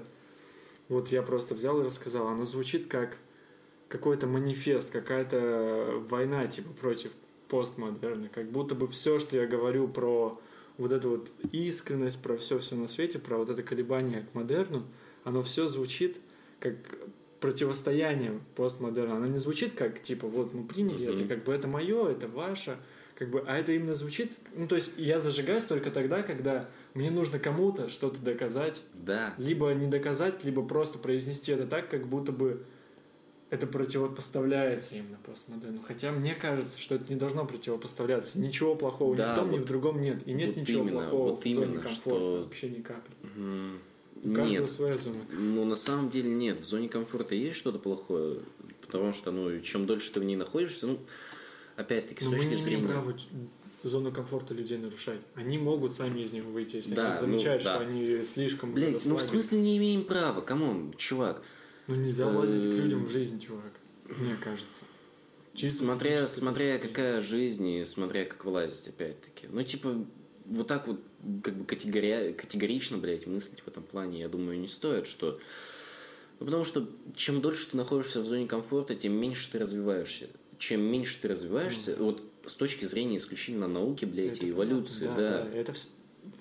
[0.89, 3.19] вот я просто взял и рассказал, она звучит как
[3.89, 7.11] какой-то манифест, какая-то война типа против
[7.49, 10.41] постмодерна, как будто бы все, что я говорю про
[10.83, 14.85] вот эту вот искренность, про все-все на свете, про вот это колебание к модерну,
[15.25, 16.19] оно все звучит
[16.61, 16.77] как
[17.41, 19.17] противостояние постмодерна.
[19.17, 21.15] Оно не звучит как, типа, вот мы приняли Мгм.
[21.15, 22.77] это, как бы это мое, это ваше,
[23.17, 27.11] как бы, а это именно звучит, ну, то есть я зажигаюсь только тогда, когда мне
[27.11, 29.35] нужно кому-то что-то доказать, Да.
[29.39, 32.65] либо не доказать, либо просто произнести это так, как будто бы
[33.53, 35.83] это противопоставляется именно постмодерну.
[35.87, 38.39] Хотя мне кажется, что это не должно противопоставляться.
[38.39, 40.27] Ничего плохого Да, ни в том, ни вот- в другом нет.
[40.27, 41.95] И нет вот ничего именно, плохого вот в зоне именно, комфорта.
[41.95, 43.15] что- Вообще ни капли.
[43.37, 43.79] М,
[44.25, 44.71] У каждого Нет.
[44.71, 45.17] своя зона.
[45.33, 46.61] Ну, на самом деле нет.
[46.61, 48.39] В зоне комфорта есть что-то плохое,
[48.81, 50.99] потому что, ну, чем дольше ты в ней находишься, ну,
[51.77, 52.87] опять-таки, с Но мы точки не имеем зрения...
[52.89, 53.15] права
[53.83, 55.21] зону комфорта людей нарушать.
[55.35, 57.75] Они могут сами из него выйти, если Да, они ну, замечают, да.
[57.75, 61.43] что они слишком Блять, ну в смысле не имеем права, come on, чувак.
[61.93, 63.73] Ну нельзя лазить к Э, людям в жизнь, чувак.
[64.07, 64.85] Мне кажется.
[65.55, 69.47] Чисто Смотря, смотря какая жизнь и смотря как влазить, опять-таки.
[69.51, 70.07] Ну, типа,
[70.47, 71.01] вот так вот,
[71.43, 75.39] как бы категория, категорично, блядь, мыслить в этом плане, я думаю, не стоит, что...
[76.41, 80.29] Ну, потому что чем дольше ты находишься в зоне комфорта, тем меньше ты развиваешься.
[80.59, 85.23] Чем меньше ты развиваешься, вот с точки зрения исключительно науки, блядь, Это и эволюции, понятно,
[85.23, 85.43] да.
[85.43, 85.59] да.
[85.59, 85.75] Это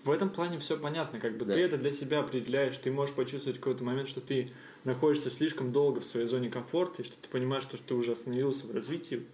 [0.04, 1.20] в этом плане все понятно.
[1.20, 1.54] Как бы Да.
[1.54, 4.52] ты это для себя определяешь, ты можешь почувствовать какой-то момент, что ты
[4.84, 8.68] находишься слишком долго в своей зоне комфорта, и что ты понимаешь, что ты уже остановился
[8.68, 9.26] в развитии,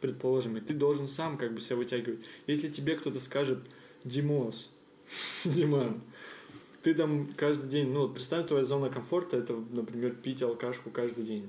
[0.00, 2.20] предположим, и ты должен сам как бы себя вытягивать.
[2.46, 3.58] Если тебе кто-то скажет,
[4.04, 4.70] Димос,
[5.44, 6.00] Диман,
[6.82, 11.48] ты там каждый день, ну, представь, твоя зона комфорта, это, например, пить алкашку каждый день,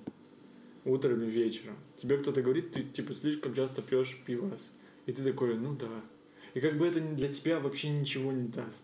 [0.85, 1.75] утром и вечером.
[1.97, 4.73] Тебе кто-то говорит, ты, типа, слишком часто пьешь пивас.
[5.05, 6.01] И ты такой, ну да.
[6.53, 8.83] И как бы это для тебя вообще ничего не даст.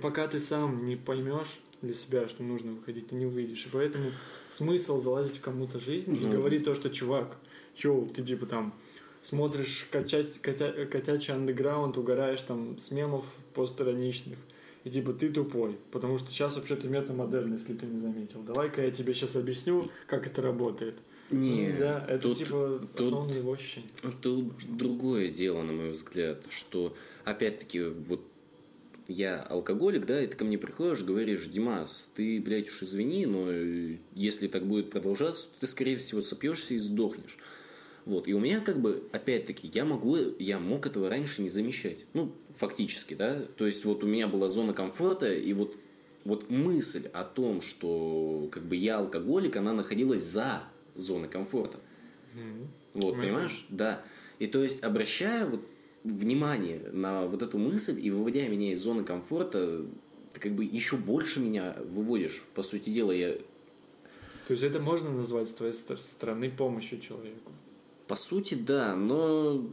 [0.00, 3.66] Пока ты сам не поймешь для себя, что нужно выходить, ты не выйдешь.
[3.66, 4.10] И поэтому
[4.48, 7.36] смысл залазить в кому-то жизнь и говорить то, что чувак,
[7.76, 8.74] йоу, ты типа там
[9.22, 14.38] смотришь котя- котя- котячий андеграунд, угораешь там с мемов постироничных,
[14.84, 18.42] и типа ты тупой, потому что сейчас вообще-то метамодерн, если ты не заметил.
[18.42, 20.96] Давай-ка я тебе сейчас объясню, как это работает.
[21.34, 23.90] Не, Нельзя, это тут- типа тут- основное его ощущение.
[24.22, 28.20] Тут другое дело, на мой взгляд, что, опять-таки, вот
[29.08, 33.46] я алкоголик, да, и ты ко мне приходишь, говоришь, Димас, ты, блядь, уж извини, но
[33.50, 37.36] э, если так будет продолжаться, то ты, скорее всего, сопьешься и сдохнешь.
[38.06, 41.98] Вот, и у меня как бы, опять-таки, я могу, я мог этого раньше не замечать.
[42.12, 43.42] Ну, фактически, да.
[43.56, 45.74] То есть, вот у меня была зона комфорта, и вот,
[46.24, 51.78] вот мысль о том, что как бы я алкоголик, она находилась за зоной комфорта.
[52.94, 53.66] Вот, Ну, понимаешь?
[53.68, 54.02] Да.
[54.38, 55.60] И то есть, обращая вот
[56.02, 59.84] внимание на вот эту мысль и выводя меня из зоны комфорта,
[60.32, 62.44] ты как бы еще больше меня выводишь.
[62.54, 63.34] По сути дела, я
[64.46, 67.52] То есть это можно назвать с твоей стор- стороны помощью человеку.
[68.06, 69.64] по сути, да, но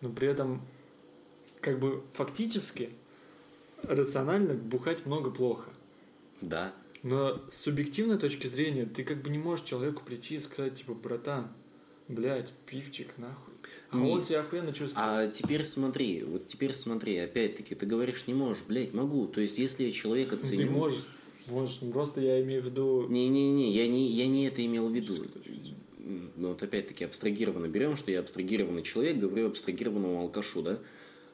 [0.00, 0.62] Но при этом,
[1.60, 2.90] как бы фактически,
[3.82, 5.70] рационально бухать много плохо.
[6.40, 6.72] да.
[7.08, 10.94] Но с субъективной точки зрения ты как бы не можешь человеку прийти и сказать, типа,
[10.94, 11.48] братан,
[12.08, 13.54] блядь, пивчик, нахуй.
[13.90, 14.10] А Не.
[14.12, 14.96] он себя охуенно чувствует.
[14.96, 19.26] А теперь смотри, вот теперь смотри, опять-таки, ты говоришь, не можешь, блядь, могу.
[19.26, 20.66] То есть, если я человека ценю...
[20.66, 21.06] Ты можешь,
[21.46, 23.06] можешь, ну, просто я имею в виду...
[23.08, 25.14] Не-не-не, я не, я не это имел в виду.
[26.00, 30.78] М, Ну, вот опять-таки абстрагированно берем, что я абстрагированный человек, говорю абстрагированному алкашу, да.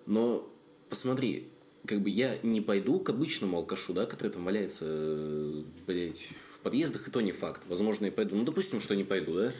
[0.06, 0.48] Но
[0.88, 1.48] посмотри,
[1.86, 6.60] как бы я не пойду к обычному алкашу, да, который там валяется, э, блядь, в
[6.60, 7.62] подъездах, и то не факт.
[7.68, 8.36] Возможно, я пойду.
[8.36, 9.52] Ну, допустим, что не пойду, да.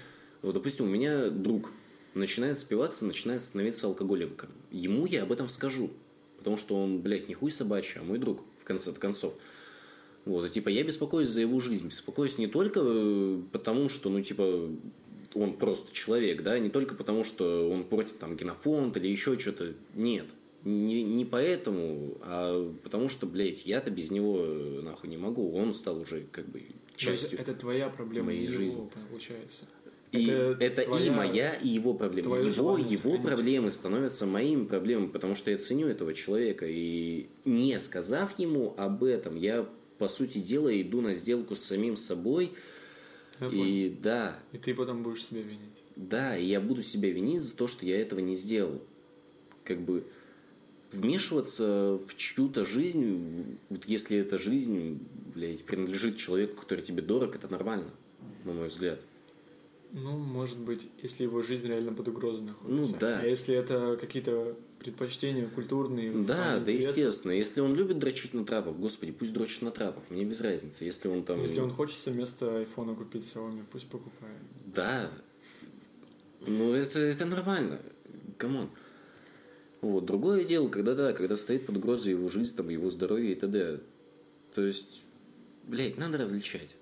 [0.42, 1.70] Вот, допустим, у меня друг
[2.14, 4.50] начинает спиваться, начинает становиться алкоголиком.
[4.70, 5.90] Ему я об этом скажу.
[6.38, 9.34] Потому что он, блядь, не хуй собачий, а мой друг, в конце концов.
[10.24, 11.88] Вот, и типа я беспокоюсь за его жизнь.
[11.88, 14.70] Беспокоюсь не только э, потому, что, ну, типа,
[15.34, 19.74] он просто человек, да, не только потому, что он портит там генофонд или еще что-то.
[19.94, 20.26] Нет.
[20.64, 25.52] Не, не поэтому, а потому что, блядь, я-то без него э, нахуй не могу.
[25.54, 27.38] Он стал уже как бы Но это- частью.
[27.38, 28.88] Это, твоя проблема, моей его, жизни.
[29.10, 29.66] получается.
[30.12, 32.36] И это, и твоя- моя, и его проблема.
[32.38, 33.22] Его, его сохранить.
[33.22, 36.66] проблемы становятся моими проблемами, потому что я ценю этого человека.
[36.68, 41.96] И не сказав ему об этом, я, по сути дела, иду на сделку с самим
[41.96, 42.52] собой.
[43.40, 43.64] Я понял.
[43.64, 45.58] И да, И ты потом будешь себя винить.
[45.96, 48.80] да, и я буду себя винить за то, что я этого не сделал.
[49.64, 50.04] Как бы
[50.94, 55.00] вмешиваться в чью-то жизнь, вот если эта жизнь,
[55.34, 57.90] блядь, принадлежит человеку, который тебе дорог, это нормально,
[58.44, 59.00] на мой взгляд.
[59.92, 62.92] Ну, может быть, если его жизнь реально под угрозой находится.
[62.92, 63.20] Ну, да.
[63.20, 67.32] А если это какие-то предпочтения культурные, Да, да, интересов, естественно.
[67.32, 70.84] Если он любит дрочить на трапов, господи, пусть дрочит на трапов, мне без разницы.
[70.84, 71.40] Если он там...
[71.42, 74.36] Если он хочет вместо айфона купить Xiaomi, пусть покупает.
[74.66, 75.10] Да.
[76.40, 77.80] Ну, это, это нормально.
[78.36, 78.70] Come on.
[79.84, 80.06] Вот.
[80.06, 83.80] Другое дело, когда, да, когда стоит под угрозой его жизнь, там, его здоровье и т.д.
[84.54, 85.04] То есть,
[85.64, 86.74] блядь, надо различать.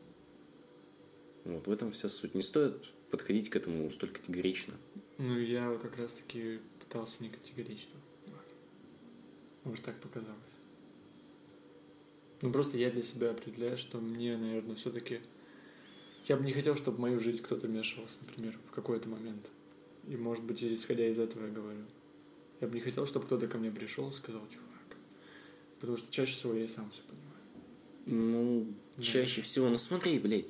[1.44, 2.36] Вот, в этом вся суть.
[2.36, 2.76] Не стоит
[3.10, 4.74] подходить к этому столь категорично.
[5.18, 7.98] Ну, я как раз-таки пытался не категорично.
[9.64, 10.58] Может, так показалось.
[12.40, 15.22] Ну, просто я для себя определяю, что мне, наверное, все-таки...
[16.26, 19.44] Я бы не хотел, чтобы в мою жизнь кто-то вмешивался, например, в какой-то момент.
[20.06, 21.80] И, может быть, исходя из этого я говорю.
[22.62, 24.96] Я бы не хотел, чтобы кто-то ко мне пришел и сказал, чувак.
[25.80, 27.26] Потому что чаще всего я и сам все понимаю.
[28.06, 30.46] Ну, чаще всего, ну смотри, блядь,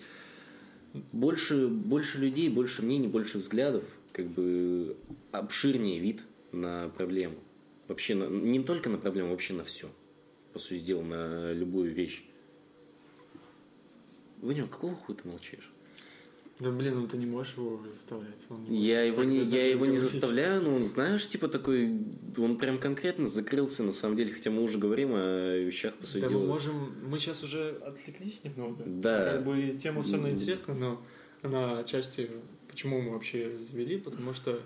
[1.10, 4.94] больше, больше людей, больше мнений, больше взглядов, как бы
[5.30, 6.20] обширнее вид
[6.52, 7.36] на проблему.
[7.88, 9.90] Вообще, на, не только на проблему, вообще на все.
[10.52, 12.24] По сути дела, на любую вещь.
[14.42, 15.72] Ваня, какого хуя ты молчишь?
[16.62, 18.46] Да блин, ну ты не можешь его заставлять.
[18.48, 22.00] Он не Я его не, я его не заставляю, но он, знаешь, типа такой,
[22.36, 26.22] он прям конкретно закрылся, на самом деле, хотя мы уже говорим о вещах, по сути
[26.22, 26.94] Да мы можем...
[27.08, 28.84] Мы сейчас уже отвлеклись немного.
[28.86, 29.32] Да.
[29.32, 31.02] Как бы тема все равно интересна, но
[31.42, 32.30] она отчасти...
[32.68, 33.98] Почему мы вообще завели?
[33.98, 34.58] Потому что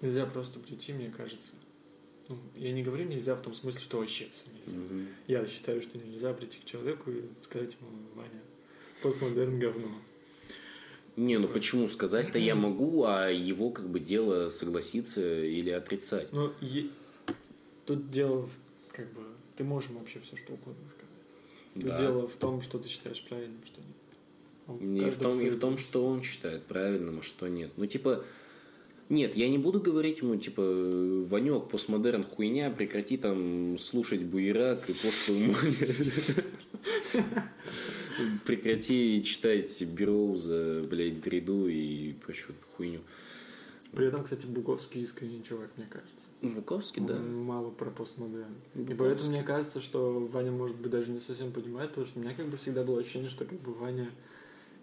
[0.00, 1.52] нельзя просто прийти, мне кажется.
[2.28, 4.78] Ну, я не говорю нельзя в том смысле, что вообще нельзя.
[4.78, 5.06] Мгм.
[5.26, 8.42] Я считаю, что нельзя прийти к человеку и сказать ему, Ваня,
[9.02, 9.90] постмодерн говно.
[11.16, 16.32] Не, ну почему сказать-то я могу, а его как бы дело согласиться или отрицать.
[16.32, 16.88] Но е-
[17.84, 19.20] тут дело, в- как бы,
[19.56, 21.08] ты можешь вообще все что угодно сказать.
[21.74, 21.98] Тут Да.
[21.98, 23.88] дело в том, что ты считаешь правильным, что нет.
[24.68, 27.70] Он- Не в том, и в том, что он считает правильным, а что нет.
[27.76, 28.24] Ну, типа,
[29.10, 30.62] нет, я не буду говорить ему, типа,
[31.28, 35.74] Ванек, постмодерн хуйня, прекрати там слушать буерак и пошлую моль.
[38.44, 43.00] Прекрати читать Бероуза, блядь, Дриду и прочую хуйню.
[43.92, 46.26] При этом, кстати, Буковский искренний чувак, мне кажется.
[46.40, 47.18] Буковский, да.
[47.18, 48.54] Мало про постмодерн.
[48.74, 52.22] И поэтому мне кажется, что Ваня, может быть, даже не совсем понимает, потому что у
[52.22, 54.10] меня как бы всегда было ощущение, что как бы Ваня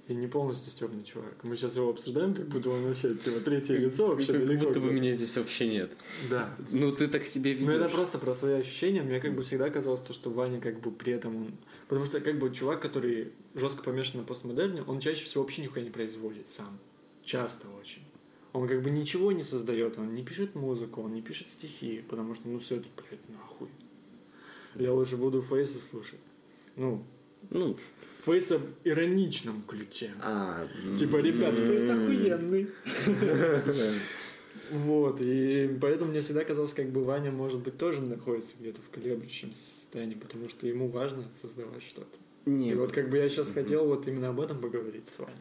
[0.10, 1.36] и не полностью стебный чувак.
[1.43, 4.80] Мы сейчас его обсуждаем, как будто он вообще типа третье лицо вообще Как далеко будто
[4.80, 5.95] бы меня здесь вообще нет.
[6.32, 6.56] Да.
[6.72, 9.04] Ну, ты так себе Ну, это просто про свои ощущения.
[9.04, 11.52] Мне как бы всегда казалось то, что Ваня как бы при этом он...
[11.88, 15.84] Потому что как бы чувак, который жестко помешан на постмодерне, он чаще всего вообще нихуя
[15.84, 16.80] не производит сам.
[17.24, 18.02] Часто очень.
[18.54, 22.34] Он как бы ничего не создает, он не пишет музыку, он не пишет стихи, потому
[22.34, 23.69] что, ну, все это, блядь, нахуй.
[24.74, 26.22] Я лучше буду Фейса слушать.
[26.76, 27.06] Ну,
[27.52, 27.78] Ну,
[28.25, 30.12] Фейса в ироничном ключе.
[30.21, 30.67] а...
[30.97, 32.67] Типа, ребят, Фейс охуенный.
[34.71, 38.89] Вот, и поэтому мне всегда казалось, как бы Ваня, может быть, тоже находится где-то в
[38.93, 42.15] колеблющемся состоянии, потому что ему важно создавать что-то.
[42.45, 45.34] Не, И вот как бы я сейчас хотел вот именно об этом поговорить с Ваней.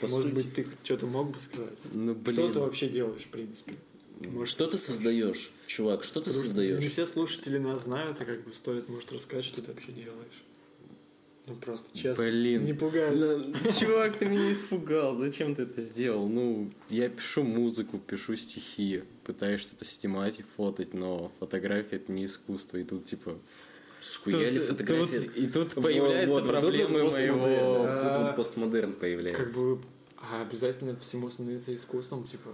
[0.00, 1.76] по Может сути- быть, ты что-то мог бы сказать?
[1.92, 2.52] Ну, Что блин.
[2.54, 3.74] ты вообще делаешь, в принципе?
[4.20, 6.80] Может, Что ты создаешь, чувак, что ты Потому что создаешь?
[6.80, 10.44] Не все слушатели нас знают, и как бы стоит, может, рассказать, что ты вообще делаешь.
[11.46, 12.24] Ну, просто честно.
[12.24, 12.64] Блин.
[12.64, 13.14] Не пугай.
[13.16, 15.14] Ну, Чувак, ты меня испугал.
[15.14, 16.28] Зачем ты это сделал?
[16.28, 22.26] Ну, я пишу музыку, пишу стихи, пытаюсь что-то снимать и фотать, но фотография это не
[22.26, 22.76] искусство.
[22.76, 23.38] И тут типа.
[24.00, 25.14] Схуяли тут- фотографии.
[25.14, 27.34] тут- и тут Вот, появляются вот, проблемы вот моего.
[27.38, 28.00] постмодерн, да.
[28.18, 29.44] Тут вот постмодерн появляется.
[29.44, 29.80] Как бы
[30.16, 32.50] а обязательно всему становиться искусством, типа.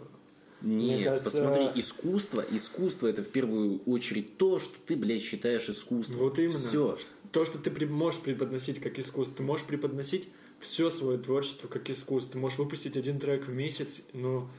[0.61, 6.17] Нет, кажется- посмотри, искусство, искусство это в первую очередь то, что ты, блядь, считаешь искусством.
[6.19, 6.53] Вот именно.
[6.53, 6.99] Все.
[7.33, 10.29] То, что ты можешь преподносить как искусство, ты можешь преподносить
[10.61, 12.33] все свое творчество как искусство.
[12.33, 14.51] Ты можешь выпустить один трек в месяц, но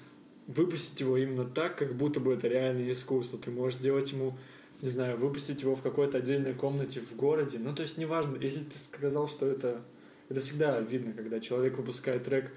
[0.48, 3.40] выпустить его именно так, как будто бы это реальное искусство.
[3.40, 4.38] Ты можешь сделать ему,
[4.82, 7.60] не знаю, выпустить его в какой-то отдельной комнате в городе.
[7.60, 9.84] Ну, то есть, неважно, если ты сказал, что это...
[10.30, 12.52] Это всегда видно, когда человек выпускает трек,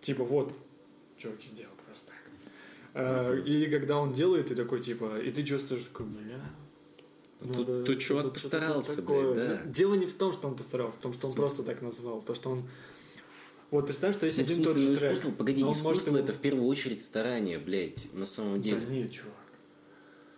[0.00, 0.50] типа, вот,
[1.18, 2.16] чуваки сделал просто так.
[2.94, 6.40] А, Или когда он делает, и такой, типа, и ты чувствуешь такой, бля,
[7.40, 9.32] надо тут чувак что-то постарался, такое».
[9.34, 9.60] блядь, да.
[9.64, 11.42] Ну, Дело не в том, что он постарался, в том, что он смысле?
[11.46, 12.22] просто так назвал.
[12.22, 12.68] То, что он...
[13.70, 15.12] Вот представь, что есть Ну, один и тот смысле, ну, же трек.
[15.12, 18.80] искусство, погоди, но может искусство ему- это в первую очередь старание, блядь, на самом деле.
[18.80, 19.34] Да нет, чувак.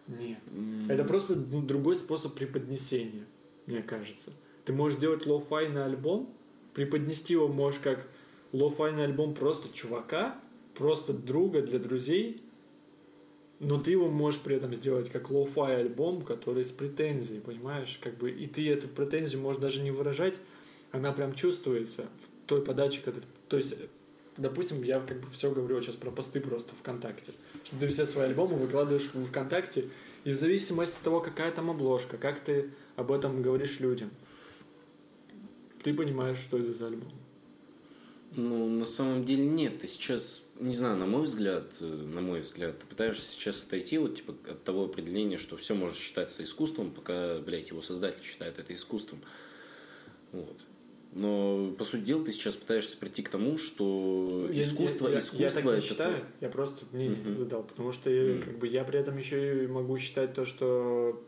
[0.09, 0.39] Нет.
[0.53, 3.25] М, Это просто ну, другой способ преподнесения,
[3.67, 4.33] мне кажется.
[4.65, 6.35] Ты можешь делать lo-fi на альбом,
[6.75, 8.07] преподнести его можешь как
[8.53, 10.39] lo-fi на альбом просто чувака,
[10.75, 12.43] просто друга для друзей,
[13.61, 17.99] но ты его можешь при этом сделать как lo-fi альбом, который с претензией, понимаешь?
[18.03, 20.35] Как бы, и ты эту претензию можешь даже не выражать,
[20.93, 23.29] она прям чувствуется в той подаче, которая...
[23.49, 23.77] То есть,
[24.39, 27.33] допустим, я как бы все говорю сейчас про посты просто ВКонтакте.
[27.65, 29.85] Что ты все свои альбомы выкладываешь в ВКонтакте,
[30.25, 34.11] и в зависимости от того, какая там обложка, как ты об этом говоришь людям,
[35.83, 37.13] ты понимаешь, что это за альбом.
[38.37, 39.81] Ну, на самом деле нет.
[39.81, 43.99] Ты сейчас, не знаю, на мой взгляд, э, на мой взгляд, ты пытаешься сейчас отойти
[43.99, 48.59] вот, типа, от того определения, что все может считаться искусством, пока, блядь, его создатель считает
[48.59, 49.21] это искусством.
[50.33, 50.57] Вот.
[51.13, 55.19] Но, по сути дела, ты сейчас пытаешься прийти к тому, что Я- искусство, я, я-
[55.19, 57.37] искусство я так не это считаю, то- я просто мнение Мгм.
[57.37, 58.43] задал, потому что я, Мгм.
[58.45, 61.21] как бы я при этом еще и могу считать то, что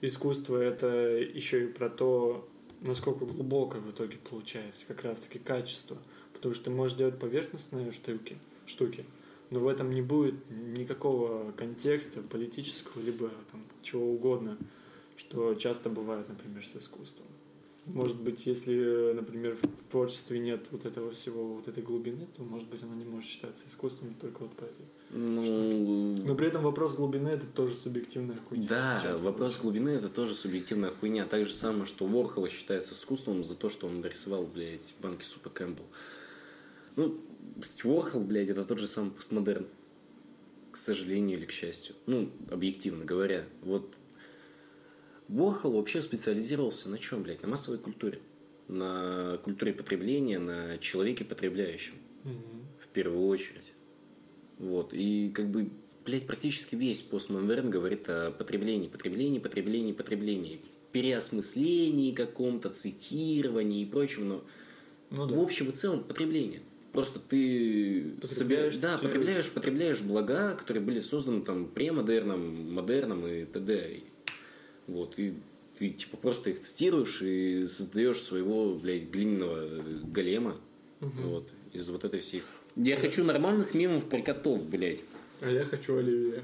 [0.00, 2.48] искусство это еще и про то,
[2.80, 5.96] насколько глубоко в итоге получается, как раз таки качество.
[6.32, 8.36] Потому что ты можешь делать поверхностные штуки,
[8.70, 9.04] штуки,
[9.50, 14.56] но в этом не будет никакого контекста политического, либо там чего угодно,
[15.16, 17.26] что часто бывает, например, с искусством.
[17.86, 22.68] Может быть, если, например, в творчестве нет вот этого всего, вот этой глубины, то, может
[22.68, 24.86] быть, оно не может считаться искусством только вот по этой.
[25.10, 28.68] Ну, Но при этом вопрос глубины это тоже субъективная хуйня.
[28.68, 29.26] да, часто.
[29.26, 31.24] вопрос глубины это тоже субъективная хуйня.
[31.24, 35.50] Так же самое, что Ворхола считается искусством за то, что он нарисовал, блядь, банки супа
[35.50, 35.86] Кэмпбелл.
[36.96, 37.18] Ну,
[37.84, 39.66] Ворхол, блядь, это тот же самый постмодерн.
[40.70, 41.94] К сожалению или к счастью.
[42.06, 43.44] Ну, объективно говоря.
[43.62, 43.94] Вот
[45.28, 47.42] Ворхол вообще специализировался на чем, блядь?
[47.42, 48.20] На массовой культуре.
[48.68, 51.94] На культуре потребления, на человеке потребляющем.
[52.24, 52.66] Мгм.
[52.84, 53.72] в первую очередь.
[54.58, 54.92] Вот.
[54.92, 55.70] И как бы,
[56.04, 60.60] блядь, практически весь постмодерн говорит о потреблении, потреблении, потреблении, потреблении.
[60.92, 64.44] Переосмыслении каком-то, цитировании и прочем, но
[65.10, 65.40] Ну в да.
[65.40, 66.60] общем и целом потребление.
[66.92, 73.44] Просто ты Потребляешь, себе- да, потребляешь, потребляешь блага, которые были созданы там премодерном, модерном и
[73.44, 74.00] т.д.
[74.88, 75.34] Вот, и
[75.78, 80.60] ты типа просто их цитируешь и создаешь своего, блядь, глиняного э, голема.
[81.00, 82.42] Вот, из вот этой всей...
[82.76, 85.00] Я хочу нормальных мемов про котов, блядь.
[85.40, 86.42] А я хочу оливье.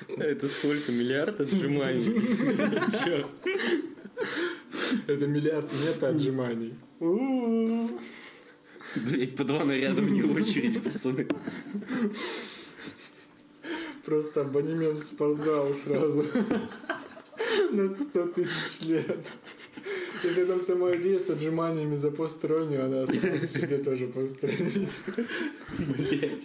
[0.16, 0.92] Это сколько?
[0.92, 2.04] Миллиард отжиманий?
[5.06, 6.74] Это миллиард мета-отжиманий.
[8.96, 11.28] Блядь, по два наряда вне очереди, пацаны.
[14.04, 16.24] Просто абонемент в спортзал сразу.
[17.72, 19.30] На 100 тысяч лет.
[20.24, 24.90] И при этом сама идея с отжиманиями за постороннюю, она сама себе тоже постранить.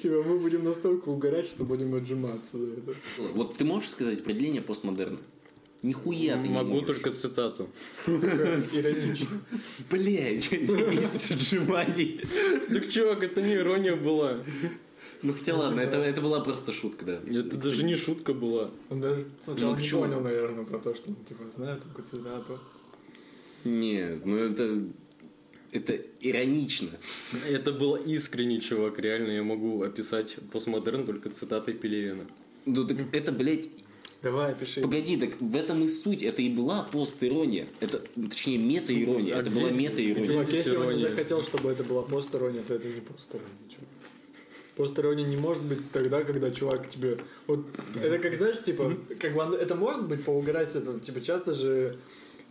[0.01, 2.93] Типа мы будем настолько угорать, что будем отжиматься за это.
[3.33, 5.19] Вот ты можешь сказать определение постмодерна?
[5.83, 6.87] Нихуя ты не Могу можешь.
[6.87, 7.67] только цитату.
[8.05, 9.41] Иронично.
[9.89, 12.21] Блядь, из отжиманий.
[12.69, 14.37] Так, чувак, это не ирония была.
[15.23, 17.13] Ну хотя ладно, это, это была просто шутка, да.
[17.39, 18.69] Это даже не шутка была.
[18.89, 22.59] Он даже сначала Ну, не понял, наверное, про то, что он типа знает только цитату.
[23.63, 24.83] Нет, ну это...
[25.71, 26.89] Это иронично.
[27.49, 29.31] Это было искренне, чувак, реально.
[29.31, 32.25] Я могу описать постмодерн только цитатой Пелевина.
[32.65, 33.69] Ну так это, блядь,
[34.21, 34.81] Давай, пиши.
[34.81, 36.21] Погоди, так в этом и суть.
[36.21, 37.67] Это и была пост-ирония.
[37.79, 37.99] Это,
[38.29, 39.35] точнее, мета-ирония.
[39.35, 40.25] А это где была мета-ирония.
[40.25, 41.09] Чувак, если он не ирония?
[41.09, 43.87] захотел, чтобы это была посторонняя, то это не посторонняя, чувак.
[44.75, 47.17] Посторонняя не может быть тогда, когда чувак тебе...
[47.47, 50.99] Вот это как, знаешь, типа, как бы это может быть поугарать с этого.
[50.99, 51.97] Типа, часто же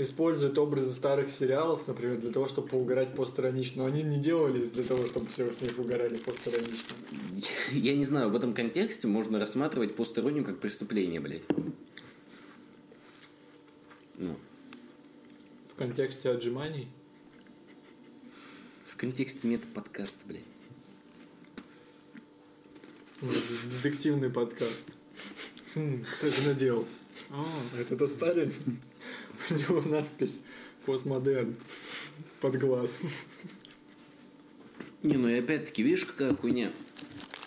[0.03, 3.83] используют образы старых сериалов, например, для того, чтобы поугарать посторонично.
[3.83, 6.95] Но они не делались для того, чтобы все с них угорали посторонично.
[7.73, 11.43] Я не знаю, в этом контексте можно рассматривать постороннюю как преступление, блядь.
[14.17, 14.37] Ну,
[15.73, 16.89] В контексте отжиманий.
[18.87, 20.45] в контексте мета-подкаста, блядь.
[23.83, 24.89] Детективный подкаст.
[25.75, 26.87] Хм, кто это наделал?
[27.31, 27.45] А,
[27.79, 28.53] это тот парень.
[29.51, 30.43] У него надпись
[30.87, 31.57] «Постмодерн»
[32.41, 32.99] под глаз.
[35.03, 36.73] Не, ну и опять-таки, видишь, какая хуйня.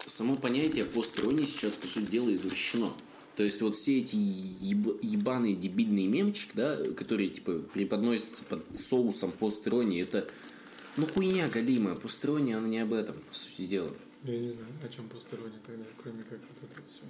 [0.05, 2.93] Само понятие постиронии сейчас, по сути дела, извращено.
[3.35, 9.31] То есть вот все эти еб- ебаные дебильные мемчики, да, которые типа преподносятся под соусом
[9.31, 10.27] постиронии, это
[10.97, 11.95] ну хуйня галимая.
[11.95, 13.91] Постирония, она не об этом, по сути дела.
[14.23, 17.07] Я не знаю, о чем посторонний тогда, кроме как вот этого всего.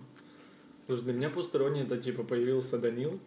[0.82, 3.20] Потому что для меня посторонний это типа появился Данил,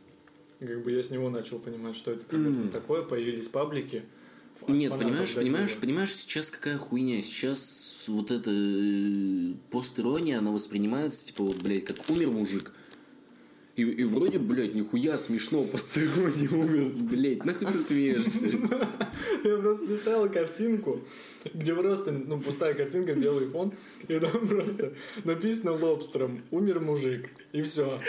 [0.61, 4.04] как бы я с него начал понимать, что это какое-то такое, появились паблики.
[4.68, 7.20] Нет, понимаешь, понимаешь, понимаешь, сейчас какая хуйня?
[7.20, 12.72] Сейчас вот эта э, постирония, она воспринимается, типа, вот, блядь, как умер мужик.
[13.76, 18.46] И, и вроде, блядь, нихуя смешно постирония умер, блядь, нахуй ты смеешься?
[19.44, 21.00] Я просто представил картинку,
[21.52, 23.74] где просто, ну, пустая картинка, белый фон,
[24.09, 24.94] и там просто
[25.24, 28.00] написано лобстером «Умер мужик», и все.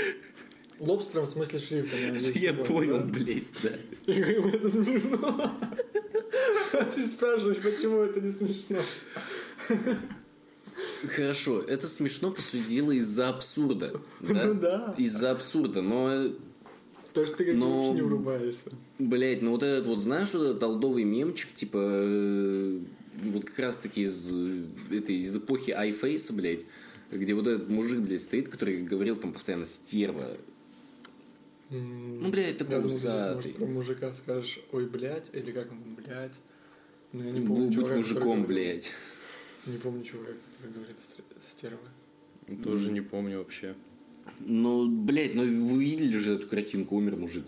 [0.80, 3.72] Лобстером в смысле английский Я понял, блядь, да.
[4.14, 5.52] И как бы это смешно.
[6.74, 8.78] А ты спрашиваешь, почему это не смешно?
[11.10, 14.00] Хорошо, это смешно, по сути дела, из-за абсурда.
[14.20, 14.46] Да?
[14.46, 14.96] Ну да.
[14.98, 16.32] Из-за абсурда, но, э,
[17.14, 18.72] То, что ты как Но- вообще не врубаешься.
[19.00, 22.80] блядь, ну вот этот вот, знаешь, вот этот толдовый мемчик, типа, э,
[23.24, 24.32] вот как раз-таки из,
[24.92, 26.66] этой, из эпохи айфейса, блядь,
[27.12, 30.38] где вот этот мужик, блядь, стоит, который говорил там постоянно «стерва»,
[31.70, 36.36] Ну, блядь, такой я ты про мужика скажешь, ой, блядь, или как он, блядь.
[37.11, 38.91] Но я не Бу- помню Будь чувака, который мужиком, говорил- блядь.
[39.65, 40.95] Не помню чувака, который говорит
[41.41, 41.80] стерва.
[42.63, 43.76] Тоже не помню вообще.
[44.39, 47.45] Ну, блядь, ну вы видели же эту картинку, умер мужик.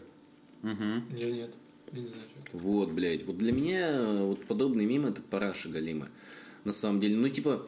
[0.64, 1.18] Угу.
[1.18, 1.54] Я нет.
[1.94, 2.58] Я не знаю, что.
[2.58, 3.26] Вот, блядь.
[3.26, 6.10] Вот для меня э, вот подобные мемы это параша галима.
[6.66, 7.16] На самом деле.
[7.16, 7.68] Ну, типа,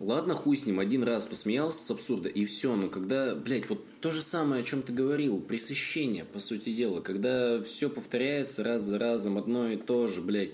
[0.00, 2.74] ладно, хуй с ним, один раз посмеялся с абсурда, и все.
[2.74, 7.00] Но когда, блядь, вот то же самое, о чем ты говорил, пресыщение, по сути дела.
[7.00, 10.50] Когда все повторяется раз за разом, одно и то же, блядь.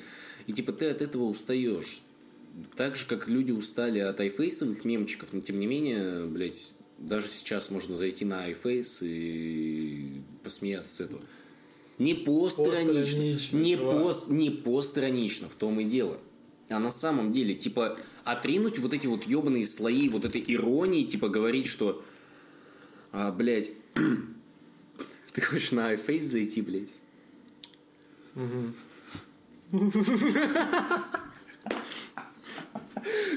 [0.47, 2.03] И типа ты от этого устаешь.
[2.77, 7.71] Так же, как люди устали от айфейсовых мемчиков, но тем не менее, блядь, даже сейчас
[7.71, 11.23] можно зайти на айфейс и посмеяться с этого.
[11.99, 12.95] Не постранично.
[12.95, 14.03] Постранично, Не, чувак.
[14.03, 16.19] пост, не постранично, в том и дело.
[16.69, 21.29] А на самом деле, типа, отринуть вот эти вот ебаные слои вот этой иронии, типа,
[21.29, 22.05] говорить, что,
[23.13, 23.71] а, блядь,
[25.33, 26.91] ты хочешь на iFace зайти, блядь?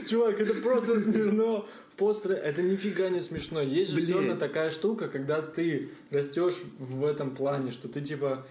[0.09, 1.67] Чувак, это просто смешно.
[1.95, 3.61] Постеры, это нифига не смешно.
[3.61, 8.47] Есть же все такая штука, когда ты растешь в этом плане, что ты типа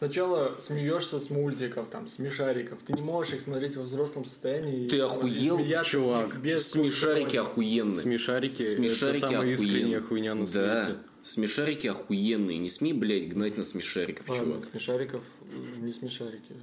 [0.00, 2.78] сначала смеешься с мультиков, там, смешариков.
[2.86, 4.84] Ты не можешь их смотреть во взрослом состоянии.
[4.86, 6.40] и, Ты типа, охуел, и чувак?
[6.40, 8.00] без Смешарики охуенные.
[8.00, 10.98] Смешарики, Смешарики это самая искренняя хуйня на Да, свете.
[11.22, 12.56] смешарики охуенные.
[12.56, 14.64] Не смей, блядь, гнать на смешариков, Ладно, чувак.
[14.64, 16.54] смешариков, э, не смешарики.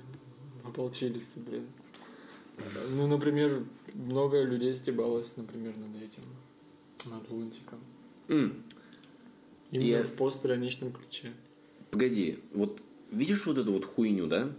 [0.66, 1.68] Ополчились, блин.
[2.96, 3.62] Ну, например,
[3.94, 6.24] много людей стебалось, например, над этим.
[7.06, 7.80] Над Лунтиком.
[8.30, 8.64] М,
[9.70, 11.34] Именно Я- в постироничном ключе.
[11.92, 12.82] Погоди, вот
[13.12, 14.50] видишь вот эту вот хуйню, да?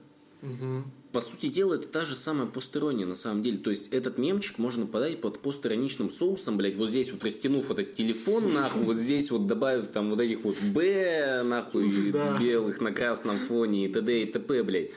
[0.43, 0.85] Угу.
[1.13, 3.59] По сути дела, это та же самая постерония на самом деле.
[3.59, 7.95] То есть, этот мемчик можно подать под постероничным соусом, блядь, вот здесь вот растянув этот
[7.95, 12.39] телефон, нахуй, вот здесь вот добавив там вот этих вот Б, нахуй, Да.
[12.39, 14.23] белых на красном фоне и т.д.
[14.23, 14.91] и т.п., блядь.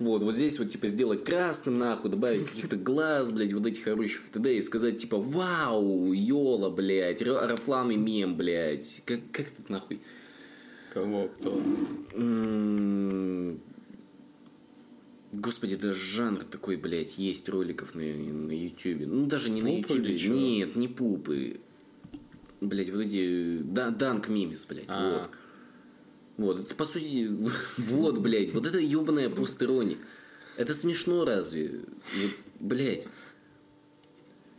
[0.00, 4.22] Вот, вот здесь вот, типа, сделать красным, нахуй, добавить каких-то глаз, блядь, вот этих орущих
[4.26, 4.58] и т.д.
[4.58, 9.00] и сказать, типа, вау, Йола, блядь, рофланный мем, блядь.
[9.04, 10.00] Как, как это нахуй?
[10.92, 11.28] Кого?
[11.28, 11.62] Кто?
[15.32, 19.06] Господи, даже жанр такой, блядь, есть роликов на, на Ютубе.
[19.06, 20.18] Ну, даже не на Пупы Ютубе.
[20.18, 20.34] чё?
[20.34, 21.60] Нет, не пупы.
[22.60, 23.58] Блядь, вот эти...
[23.62, 25.30] Да, Данк Мимис, блядь, А.
[26.36, 26.56] вот.
[26.56, 27.30] Вот, это по сути...
[27.78, 29.96] Вот, блядь, вот это ебаная постерония.
[30.58, 31.80] Это смешно разве?
[32.14, 32.30] Вот,
[32.60, 33.06] блядь.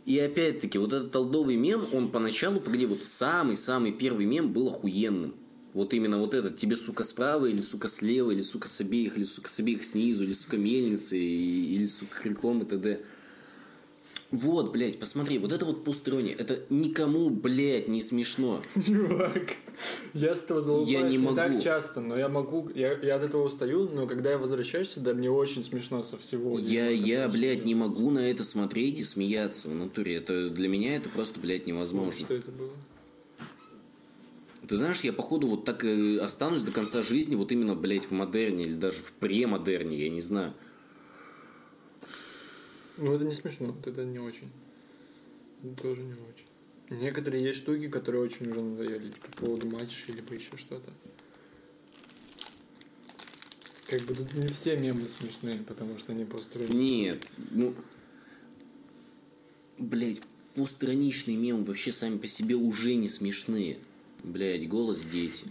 [0.04, 5.34] И опять-таки, вот этот толдовый мем, он поначалу, погоди, вот самый-самый первый мем был охуенным.
[5.74, 9.24] Вот именно вот этот, тебе, сука, справа, или, сука, слева, или, сука, с обеих, или,
[9.24, 13.00] сука, с обеих снизу, или, сука, мельницы, или, сука, крюком и т.д.
[14.30, 18.62] Вот, блядь, посмотри, вот это вот постерония, это никому, блядь, не смешно.
[18.86, 19.52] Чувак,
[20.12, 21.36] я с этого залупаюсь Я не не, могу.
[21.36, 25.12] так часто, но я могу, я, я от этого устаю, но когда я возвращаюсь сюда,
[25.14, 26.58] мне очень смешно со всего.
[26.58, 28.02] Я, я, блядь, не делается.
[28.02, 30.16] могу на это смотреть и смеяться в натуре.
[30.16, 32.24] Это для меня это просто, блядь, невозможно.
[32.24, 32.70] Что это было?
[34.66, 38.12] Ты знаешь, я походу вот так и останусь до конца жизни вот именно, блядь, в
[38.12, 40.54] модерне или даже в премодерне, я не знаю.
[42.96, 44.50] Ну, это не смешно, это не очень.
[45.62, 47.00] Это тоже не очень.
[47.00, 50.92] Некоторые есть штуки, которые очень уже надоели, типа по поводу матчей, либо еще что-то.
[53.88, 56.72] Как бы тут не все мемы смешные, потому что они построены.
[56.72, 57.74] Нет, ну...
[59.76, 60.20] Блядь,
[60.54, 63.78] постраничные мемы вообще сами по себе уже не смешные.
[64.24, 65.44] Блядь, голос дети.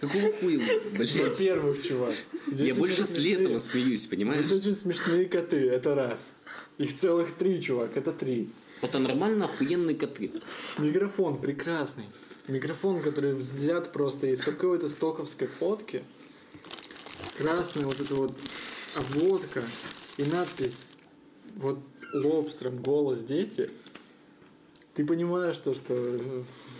[0.00, 0.60] Какого хуя,
[0.92, 1.14] блядь?
[1.14, 2.14] Во-первых, чувак.
[2.52, 4.44] Я больше с летого смеюсь, понимаешь?
[4.44, 6.34] Здесь очень смешные коты, это раз.
[6.76, 8.50] Их целых три, чувак, это три.
[8.82, 10.32] Это нормально охуенные коты.
[10.78, 12.06] Микрофон прекрасный.
[12.48, 16.02] Микрофон, который взят просто из какой-то стоковской фотки.
[17.38, 18.36] Красная вот эта вот
[18.96, 19.62] обводка
[20.16, 20.94] и надпись
[21.54, 21.78] вот
[22.12, 23.70] лобстером «Голос дети».
[24.94, 25.94] Ты понимаешь то, что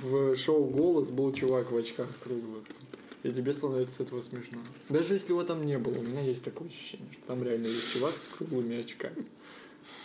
[0.02, 2.64] в шоу «Голос» был чувак в очках круглых.
[3.24, 4.58] И тебе становится с этого смешно.
[4.88, 7.92] Даже если его там не было, у меня есть такое ощущение, что там реально есть
[7.92, 9.24] чувак с круглыми очками.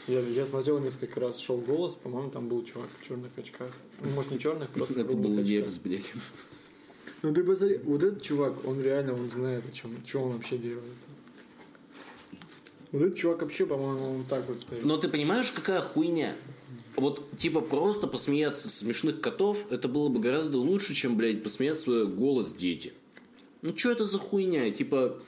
[0.07, 3.71] Я, я смотрел несколько раз шоу «Голос», по-моему, там был чувак в черных очках.
[4.01, 5.35] Ну, может, не черных, просто Это был.
[5.35, 6.11] Лепс, блядь.
[7.21, 10.57] Ну ты посмотри, вот этот чувак, он реально, он знает, о чем, что он вообще
[10.57, 10.85] делает.
[12.91, 14.83] Вот этот чувак вообще, по-моему, он так вот стоит.
[14.83, 16.33] Но ты понимаешь, какая хуйня?
[16.99, 22.05] Вот, типа, просто посмеяться с смешных котов, это было бы гораздо лучше, чем, блядь, посмеяться
[22.05, 22.93] голос дети.
[23.61, 24.69] Ну, что это за хуйня?
[24.71, 25.21] Типа,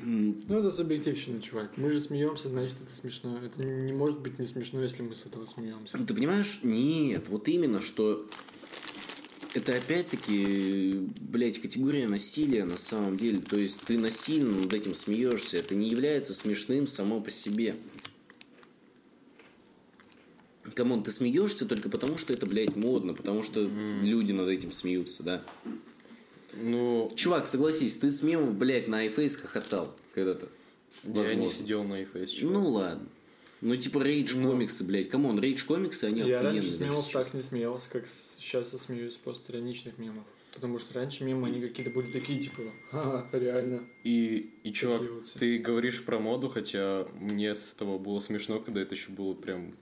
[0.00, 1.72] Ну это субъективщина, чувак.
[1.76, 3.38] Мы же смеемся, значит это смешно.
[3.44, 5.98] Это не может быть не смешно, если мы с этого смеемся.
[5.98, 6.60] ты понимаешь?
[6.62, 8.24] Нет, вот именно, что
[9.54, 13.40] это опять-таки, блядь, категория насилия на самом деле.
[13.40, 15.56] То есть ты насильно над этим смеешься.
[15.58, 17.76] Это не является смешным само по себе.
[20.78, 23.68] Come on, ты смеешься только потому, что это, блядь, модно, потому что
[24.02, 25.44] люди над этим смеются, да.
[26.54, 30.48] Ну, Чувак, согласись, ты с мемов, блядь, на iFace хохотал когда-то.
[31.02, 31.48] я не Возможно.
[31.48, 32.26] сидел на iFace.
[32.28, 32.54] чувак.
[32.54, 33.08] Ну ладно.
[33.60, 35.08] Ну, типа рейдж комиксы, блядь.
[35.10, 37.24] Come on, rage комиксы, они Я раньше с мемов сейчас.
[37.26, 40.22] так не смеялся, как сейчас я смеюсь после ироничных мемов.
[40.54, 42.62] Потому что раньше мемы, они какие-то были такие, типа,
[42.92, 43.82] ха реально.
[44.04, 45.02] И, и чувак,
[45.38, 49.74] ты говоришь про моду, хотя мне с этого было смешно, когда это еще было прям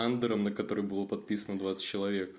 [0.00, 2.34] андером, на который было подписано 20 человек.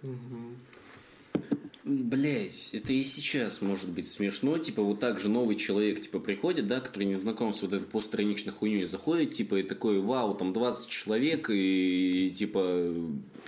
[1.84, 4.58] Блять, это и сейчас может быть смешно.
[4.58, 7.86] Типа, вот так же новый человек, типа, приходит, да, который не знаком с вот этой
[7.86, 12.94] постраничной хуйней, заходит, типа, и такой, вау, там 20 человек, и, типа,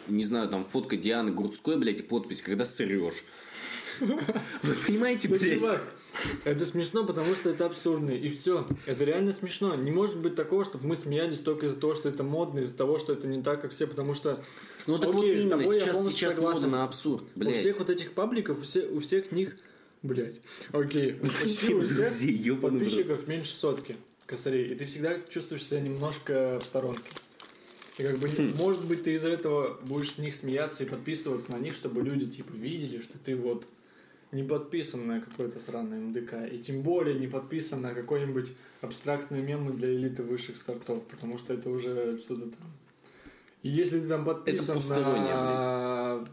[0.08, 3.26] не знаю, там фотка Дианы Грудской, блядь, и подпись, когда сырешь.
[4.00, 5.80] Вы понимаете, Ну, блядь?
[6.44, 8.12] Это смешно, потому что это абсурдно.
[8.12, 8.68] И все.
[8.86, 9.76] Это реально смешно.
[9.76, 13.00] Не может быть такого, чтобы мы смеялись только из-за того, что это модно, из-за того,
[13.00, 14.44] что это не так, как все, потому что...
[14.88, 16.62] Ну так вот именно, сейчас, сейчас согласен.
[16.62, 17.60] мода на абсурд, У блядь.
[17.60, 19.56] всех вот этих пабликов, у, все- у всех них...
[20.02, 20.42] Блять.
[20.72, 21.14] Окей.
[21.14, 24.72] Почти у всех подписчиков меньше сотки косарей.
[24.72, 27.04] И ты всегда чувствуешь себя немножко в сторонке.
[27.98, 28.54] И как бы, Хм.
[28.56, 32.28] может быть, ты из-за этого будешь с них смеяться и подписываться на них, чтобы люди,
[32.28, 33.66] типа, видели, что ты вот
[34.32, 36.52] не подписан на какой-то сраный МДК.
[36.52, 38.52] И тем более не подписан на какой-нибудь
[38.82, 42.72] абстрактный мемы для элиты высших сортов, потому что это уже что-то там.
[43.64, 46.26] И если ты там подписан на...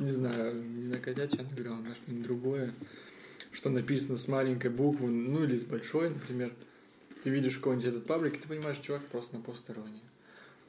[0.00, 2.74] Не знаю, не на котячий андеграунд, а что-нибудь другое,
[3.50, 6.52] что написано с маленькой буквы, ну или с большой, например.
[7.24, 10.02] Ты видишь какой-нибудь этот паблик, и ты понимаешь, чувак просто на постороннее.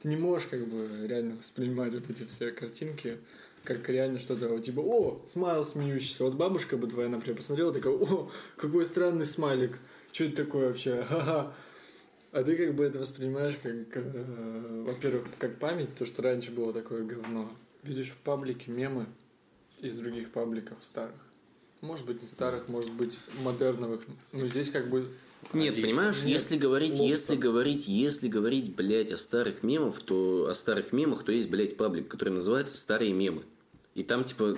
[0.02, 3.18] Ты не можешь как бы реально воспринимать вот эти все картинки
[3.64, 6.24] как реально что-то типа, о, смайл смеющийся.
[6.24, 9.78] Вот бабушка бы твоя, например, посмотрела, такая, о, какой странный смайлик.
[10.12, 11.02] Что это такое вообще?
[11.02, 11.52] Ха-ха.
[12.32, 16.72] А ты как бы это воспринимаешь как, э, во-первых, как память, то, что раньше было
[16.72, 17.50] такое говно.
[17.82, 19.06] Видишь в паблике мемы
[19.80, 21.14] из других пабликов старых.
[21.80, 24.02] Может быть, не старых, может быть, модерновых.
[24.32, 25.08] Но здесь как бы...
[25.52, 25.88] Нет, Алиса.
[25.88, 27.06] понимаешь, Нет, если говорить, Лобстер.
[27.08, 31.76] если говорить, если говорить, блядь, о старых мемах, то о старых мемах, то есть, блядь,
[31.76, 33.42] паблик, который называется «Старые мемы».
[33.94, 34.56] И там, типа,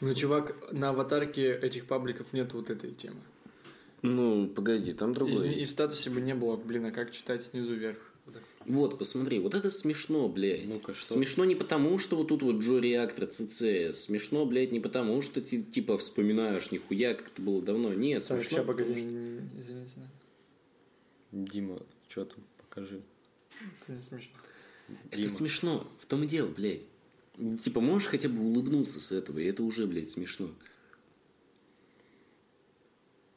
[0.00, 3.16] Ну, чувак, на аватарке этих пабликов нет вот этой темы.
[4.02, 5.52] ну, погоди, там И, другой.
[5.54, 7.98] и в статусе бы не было, блин, а как читать снизу вверх?
[8.66, 10.66] Вот, посмотри, вот это смешно, блядь.
[10.66, 11.06] Ну-ка, что?
[11.14, 13.94] Смешно не потому, что вот тут вот Джо Реактор ЦЦ.
[13.96, 17.92] Смешно, блядь, не потому, что ты, типа, вспоминаешь нихуя, как это было давно.
[17.92, 18.56] Нет, Так, смешно.
[18.58, 19.92] сейчас, погоди, извините.
[21.32, 22.38] Дима, что там?
[22.58, 23.02] Покажи.
[23.82, 24.36] это не смешно.
[25.10, 25.28] Это Дима.
[25.28, 25.86] смешно.
[26.00, 26.82] В том и дело, блядь.
[27.62, 30.48] Типа, можешь хотя бы улыбнуться с этого, и это уже, блядь, смешно.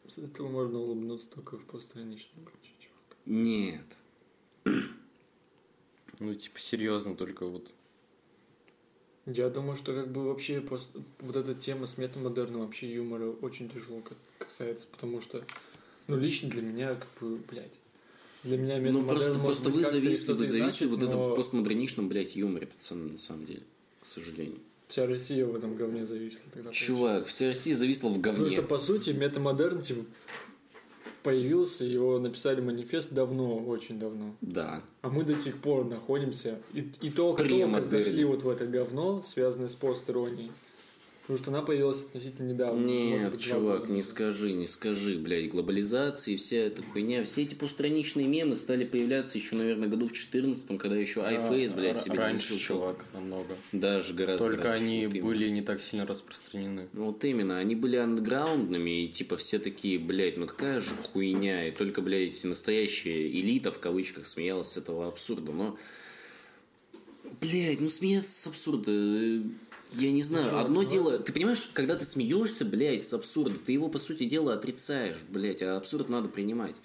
[0.07, 3.17] С этого можно улыбнуться только в постраничном, короче, чувак.
[3.25, 3.85] Нет.
[6.19, 7.71] Ну, типа, серьезно, только вот.
[9.25, 13.69] Я думаю, что как бы вообще просто вот эта тема с метамодерном вообще юмора очень
[13.69, 15.43] тяжело ка- касается, потому что,
[16.07, 17.77] ну, лично для меня, как бы, блядь,
[18.43, 21.15] для меня Ну, метамодерн просто, может просто быть вы зависли, вы зависли значит, вот это
[21.17, 23.63] но в постмодерничном, блядь, юморе, пацаны, на самом деле.
[24.01, 24.59] К сожалению.
[24.87, 26.71] Вся Россия в этом говне зависла тогда.
[26.71, 28.55] Чувак, вся Россия зависла в Потому говне.
[28.55, 30.05] что, по сути, метамодерн, типа,
[31.27, 34.33] появился, его написали манифест давно, очень давно.
[34.39, 34.81] Да.
[35.01, 39.21] А мы до сих пор находимся и, и только только зашли вот в это говно,
[39.21, 40.51] связанное с пост-иронией.
[41.27, 42.79] Потому что она появилась относительно недавно.
[42.79, 47.25] может Нет, быть, чувак, года не скажи, не скажи, блядь, глобализация и вся эта хуйня.
[47.25, 51.97] Все эти постраничные мемы стали появляться еще, наверное, году в 14 когда еще iFace, блядь,
[51.97, 52.77] Р- себе Раньше, разрешил.
[52.77, 53.57] чувак, намного.
[53.73, 55.27] Даже гораздо Только раньше, они вот именно.
[55.27, 56.87] были не так сильно распространены.
[56.93, 61.67] Ну, Вот именно, они были андеграундными, и типа все такие, блядь, ну какая же хуйня,
[61.67, 65.77] и только, блядь, настоящая элита, в кавычках, смеялась с этого абсурда, но...
[67.41, 69.41] Блядь, ну смеяться с абсурда, э,
[69.93, 73.57] я не знаю, чувак, одно ну дело, ты понимаешь, когда ты смеешься, блядь, с абсурда,
[73.57, 76.75] ты его, по сути дела, отрицаешь, блядь, а абсурд надо принимать.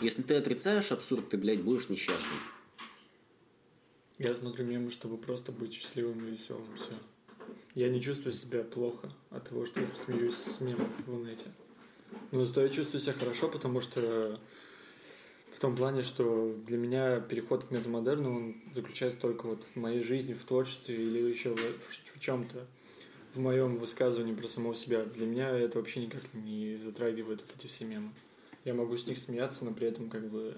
[0.00, 2.38] Если ты отрицаешь абсурд, ты, блядь, будешь несчастным.
[4.18, 6.66] Я смотрю мемы, чтобы просто быть счастливым и веселым.
[6.76, 6.94] Все.
[7.74, 11.46] Я не чувствую себя плохо от того, что я смеюсь с мемов в инете.
[12.32, 14.40] Но зато я чувствую себя хорошо, потому что
[15.58, 20.04] в том плане, что для меня переход к метамодерну он заключается только вот в моей
[20.04, 22.64] жизни, в творчестве или еще в, в чем-то,
[23.34, 25.04] в моем высказывании про самого себя.
[25.04, 28.12] Для меня это вообще никак не затрагивает вот эти все мемы.
[28.64, 30.54] Я могу с них смеяться, но при этом как бы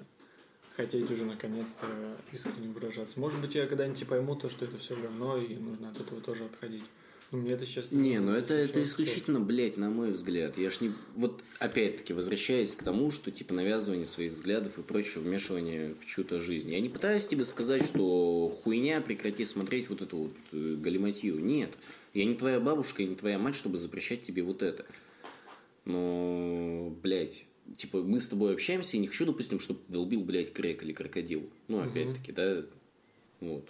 [0.77, 1.87] хотеть уже наконец-то
[2.31, 3.19] искренне выражаться.
[3.19, 6.45] Может быть, я когда-нибудь пойму то, что это все говно, и нужно от этого тоже
[6.45, 6.85] отходить.
[7.33, 10.59] Ну, мне это сейчас Не, ну это, это исключительно, блядь, на мой взгляд.
[10.59, 10.91] Я ж не...
[11.15, 16.41] Вот опять-таки, возвращаясь к тому, что типа навязывание своих взглядов и прочее вмешивание в чью-то
[16.41, 16.73] жизнь.
[16.73, 21.39] Я не пытаюсь тебе сказать, что хуйня, прекрати смотреть вот эту вот э, галиматью.
[21.39, 21.79] Нет.
[22.15, 24.85] Я не твоя бабушка и не твоя мать, чтобы запрещать тебе вот это.
[25.85, 27.45] Но, блядь,
[27.77, 31.49] типа мы с тобой общаемся, и не хочу, допустим, чтобы долбил, блядь, крэк или крокодил.
[31.69, 32.65] Ну, опять-таки, да,
[33.41, 33.69] вот.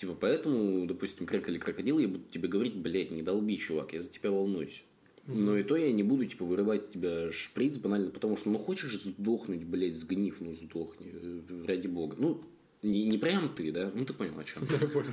[0.00, 4.00] Типа, поэтому, допустим, крэк или крокодил, я буду тебе говорить, блядь, не долби, чувак, я
[4.00, 4.82] за тебя волнуюсь.
[5.26, 8.98] Но и то я не буду, типа, вырывать тебя шприц банально, потому что, ну, хочешь
[8.98, 12.16] сдохнуть, блядь, сгнив, ну, сдохни, э, ради бога.
[12.18, 12.42] Ну,
[12.82, 13.92] не, не прям ты, да?
[13.94, 14.66] Ну, ты понял, о чем.
[14.80, 15.12] Я понял.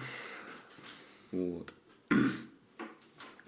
[1.33, 1.73] Вот.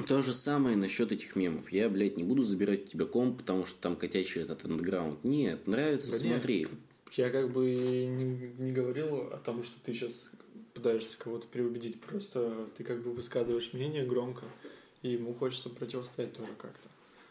[0.09, 1.71] То же самое насчет этих мемов.
[1.71, 5.23] Я, блядь, не буду забирать у тебя комп, потому что там котячий этот андеграунд.
[5.23, 6.33] Нет, нравится, Да нет.
[6.33, 6.67] смотри.
[7.13, 10.29] Я как бы не, не говорил о том, что ты сейчас
[10.79, 11.99] пытаешься кого-то переубедить.
[12.01, 14.45] Просто ты как бы высказываешь мнение громко,
[15.01, 16.89] и ему хочется противостоять тоже как-то.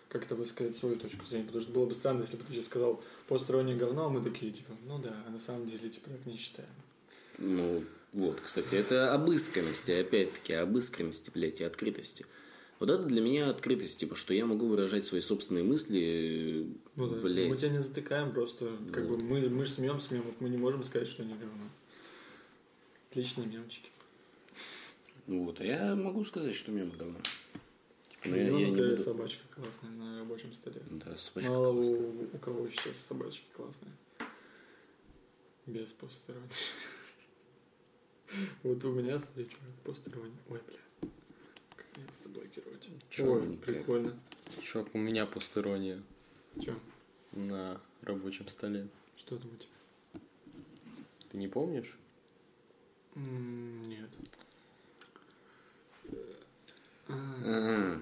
[0.08, 1.44] Как-то высказать свою точку зрения.
[1.46, 4.52] Потому что было бы странно, если бы ты сейчас сказал постороннее говно, а мы такие,
[4.52, 6.70] типа, ну да, а на самом деле, типа, так не считаем.
[7.38, 12.24] Ну, вот, кстати, это об искренности, опять-таки, об искренности, блядь, и открытости.
[12.80, 17.20] Вот это для меня открытость, типа, что я могу выражать свои собственные мысли, Ну да.
[17.20, 17.50] блядь.
[17.50, 20.56] Мы тебя не затыкаем, просто как бы мы, мы же смеем с мемов, мы не
[20.56, 21.68] можем сказать, что они говно.
[23.10, 23.90] Отличные мемчики.
[25.26, 27.18] Ну Вот, а я могу сказать, что мимо говно.
[28.10, 28.98] Типа, ну, я, я не буду...
[28.98, 30.80] собачка классная на рабочем столе.
[30.90, 32.00] Да, собачка Мало классная.
[32.00, 33.92] у, у кого сейчас собачки классные.
[35.66, 36.48] Без посторонней.
[38.62, 40.36] Вот у меня, смотри, чувак, посторонний.
[40.50, 41.08] Ой, бля.
[41.76, 42.88] Как мне это заблокировать?
[43.08, 44.18] Чего Ой, прикольно.
[44.62, 46.02] Чувак, у меня постороннее
[46.60, 46.74] Че?
[47.32, 48.86] на рабочем столе.
[49.16, 50.20] Что там у тебя?
[51.30, 51.96] Ты не помнишь?
[53.18, 54.10] Нет.
[57.08, 58.00] Ага.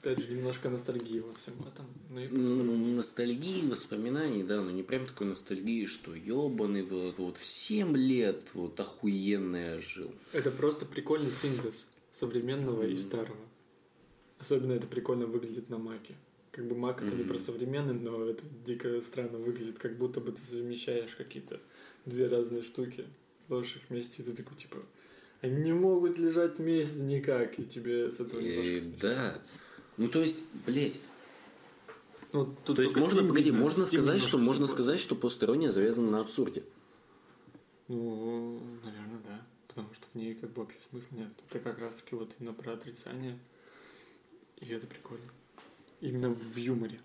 [0.00, 1.86] Опять же, немножко ностальгии во всем этом.
[2.10, 2.94] Ну и посторонний.
[2.94, 8.54] Ностальгии, воспоминаний, да, но не прям такой ностальгии, что ебаный вот, вот в 7 лет
[8.54, 10.14] вот охуенно я жил.
[10.32, 13.44] Это просто прикольный синтез современного и старого.
[14.38, 16.14] Особенно это прикольно выглядит на маке.
[16.52, 20.32] Как бы мак это не про современный, но это дико странно выглядит, как будто бы
[20.32, 21.60] ты совмещаешь какие-то
[22.06, 23.04] две разные штуки,
[23.48, 24.78] ложишь их вместе, и ты такой типа,
[25.40, 28.98] они не могут лежать вместе никак, и тебе с этого немножко смешно.
[29.00, 29.42] да.
[29.96, 31.00] Ну, то есть, блядь,
[32.32, 35.00] Ну, тут то есть можно, Steam погоди, видно, можно Steam сказать, что можно всё сказать,
[35.00, 36.62] что посторонняя завязана на абсурде.
[37.88, 39.46] Ну, наверное, да.
[39.66, 41.28] Потому что в ней как бы вообще смысла нет.
[41.48, 43.38] Это как раз таки вот именно про отрицание.
[44.60, 45.24] И это прикольно.
[46.00, 47.00] Именно в юморе.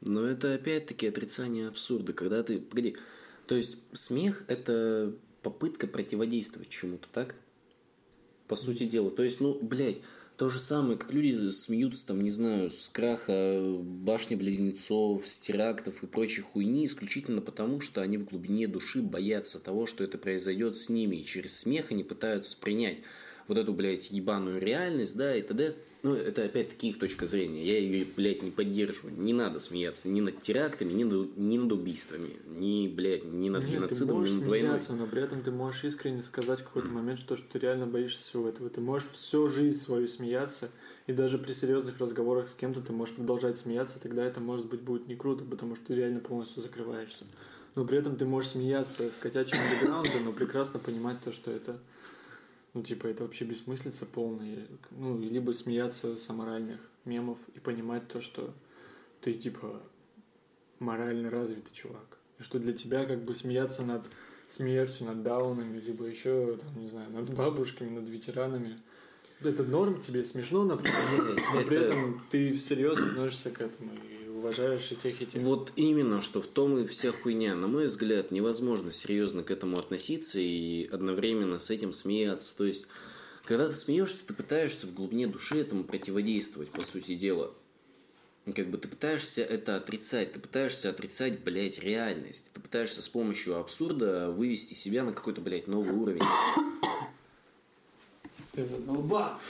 [0.00, 2.60] Но это опять-таки отрицание абсурда, когда ты...
[2.60, 2.96] Погоди,
[3.46, 5.14] то есть смех– это
[5.46, 7.36] попытка противодействовать чему-то, так?
[8.48, 9.12] По сути дела.
[9.12, 9.98] То есть, ну, блядь,
[10.36, 16.08] то же самое, как люди смеются, там, не знаю, с краха башни-близнецов, с терактов и
[16.08, 20.88] прочей хуйни, исключительно потому, что они в глубине души боятся того, что это произойдет с
[20.88, 22.98] ними, и через смех они пытаются принять
[23.46, 25.76] вот эту, блядь, ебаную реальность, да, и т.д.
[26.06, 27.64] Ну, это опять-таки их точка зрения.
[27.64, 29.12] Я ее, блядь, не поддерживаю.
[29.18, 33.64] Не надо смеяться ни над терактами, ни над, ни над убийствами, ни, блядь, ни над
[33.64, 34.68] Нет, ты геноцидом, ни можешь над войной.
[34.68, 37.86] смеяться, но при этом ты можешь искренне сказать в какой-то момент, что, что ты реально
[37.86, 38.70] боишься всего этого.
[38.70, 40.70] Ты можешь всю жизнь свою смеяться,
[41.08, 44.82] и даже при серьезных разговорах с кем-то ты можешь продолжать смеяться, тогда это, может быть,
[44.82, 47.24] будет не круто, потому что ты реально полностью закрываешься.
[47.74, 51.80] Но при этом ты можешь смеяться с котячим бэкграунда, но прекрасно понимать то, что это
[52.76, 54.66] ну, типа, это вообще бессмыслица полная.
[54.90, 58.52] Ну, либо смеяться с аморальных мемов и понимать то, что
[59.22, 59.80] ты, типа,
[60.78, 62.18] морально развитый чувак.
[62.38, 64.04] И что для тебя, как бы, смеяться над
[64.46, 68.78] смертью, над даунами, либо еще, там, не знаю, над бабушками, над ветеранами.
[69.40, 74.15] Это норм, тебе смешно, например, но при Это- этом ты всерьез относишься к этому и
[74.46, 75.42] уважаешь и тех, и тех.
[75.42, 77.54] Вот именно, что в том и вся хуйня.
[77.54, 82.56] На мой взгляд, невозможно серьезно к этому относиться и одновременно с этим смеяться.
[82.56, 82.86] То есть,
[83.44, 87.52] когда ты смеешься, ты пытаешься в глубине души этому противодействовать, по сути дела.
[88.54, 92.50] Как бы ты пытаешься это отрицать, ты пытаешься отрицать, блядь, реальность.
[92.54, 96.22] Ты пытаешься с помощью абсурда вывести себя на какой-то, блядь, новый уровень.
[98.52, 99.40] Ты задолбал.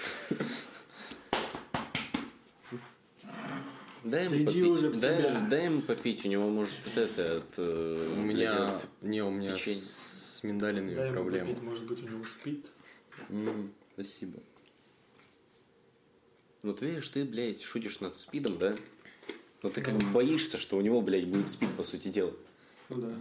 [4.07, 4.63] Дай ему Ты попить.
[4.65, 5.47] уже в дай, себя.
[5.51, 7.55] дай ему попить, у него может вот это от...
[7.59, 8.77] э, У меня...
[8.77, 9.81] от- Не, у меня печенье.
[9.81, 11.49] с миндалиными Дай ему проблемы.
[11.51, 12.71] попить, может быть, у него спит.
[13.31, 14.39] М, Спасибо.
[16.63, 18.77] Вот видишь, ты, блядь, шутишь над спидом, да?
[19.63, 22.33] Но ты как бы боишься, что у него, блядь, будет спид, по сути дела.
[22.89, 23.13] Ну да.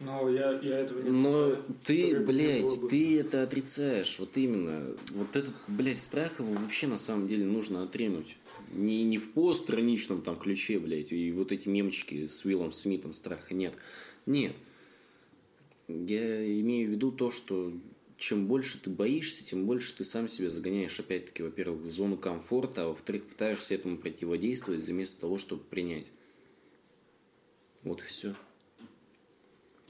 [0.00, 1.74] Но я, я этого не Но отрицаю.
[1.84, 2.88] ты, блядь, бы.
[2.88, 4.18] ты это отрицаешь.
[4.18, 4.96] Вот именно.
[5.12, 8.36] Вот этот, блядь, страх его вообще на самом деле нужно отринуть.
[8.74, 13.54] Не, не в постраничном там ключе, блядь, и вот эти мемчики с Уиллом Смитом страха
[13.54, 13.74] нет.
[14.26, 14.54] Нет.
[15.86, 17.72] Я имею в виду то, что
[18.16, 22.84] чем больше ты боишься, тем больше ты сам себя загоняешь, опять-таки, во-первых, в зону комфорта,
[22.84, 26.06] а во-вторых, пытаешься этому противодействовать вместо того, чтобы принять.
[27.82, 28.34] Вот и все.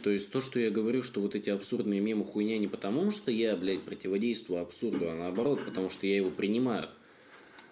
[0.03, 3.30] То есть то, что я говорю, что вот эти абсурдные мемы хуйня не потому, что
[3.30, 6.91] я, блядь, противодействую абсурду, а наоборот, потому что я его принимаю.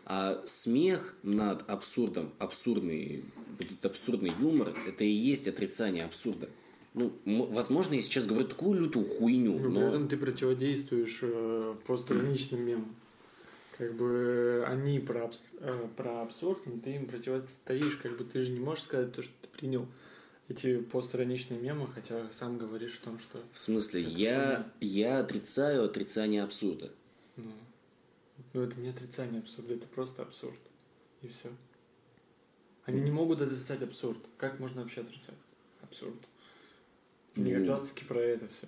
[0.05, 3.25] А смех над абсурдом, абсурдный,
[3.83, 6.49] абсурдный юмор, это и есть отрицание абсурда.
[6.95, 12.67] Ну, возможно, я сейчас говорю такую лютую хуйню, Но при этом ты противодействуешь э, постраничным
[12.67, 12.97] мемам.
[13.79, 17.97] Как бы они про, абс- э, про абсурд, но ты им противостоишь.
[17.97, 19.87] Как бы ты же не можешь сказать то, что ты принял
[20.49, 26.43] эти постраничные мемы, хотя сам говоришь о том, что В смысле, я, я отрицаю отрицание
[26.43, 26.91] абсурда.
[27.37, 27.45] ну,
[28.53, 30.59] ну, это не отрицание абсурда, это просто абсурд.
[31.23, 31.51] И все.
[32.85, 34.19] Они не могут отрицать абсурд.
[34.39, 35.37] Как можно вообще отрицать
[35.83, 36.17] абсурд?
[37.35, 37.51] Ну.
[37.51, 38.67] как раз таки про это все.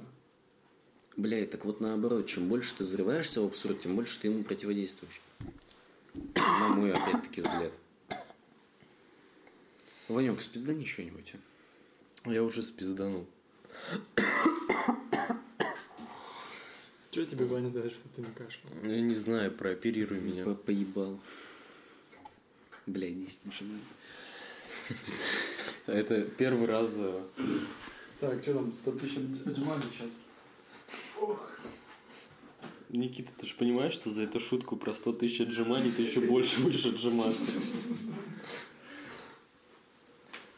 [1.17, 5.21] Блядь, так вот наоборот, чем больше ты взрываешься в абсурд, тем больше ты ему противодействуешь.
[6.35, 7.73] На мой, опять-таки, взгляд.
[10.09, 11.35] Ванек, спиздани что-нибудь.
[12.25, 12.33] а?
[12.33, 13.27] Я уже спизданул.
[17.15, 18.73] Что тебе, Ваня, дает, что ты не кашлял?
[18.83, 20.45] Я не знаю, прооперируй меня.
[20.45, 21.21] По- Поебал.
[22.87, 23.79] Блядь, 10 жена.
[25.87, 27.25] Это первый раз за...
[28.19, 30.19] Так, что там, 100 тысяч отжиманий сейчас?
[32.89, 36.61] Никита, ты же понимаешь, что за эту шутку про 100 тысяч отжиманий ты еще больше
[36.63, 37.53] будешь отжиматься?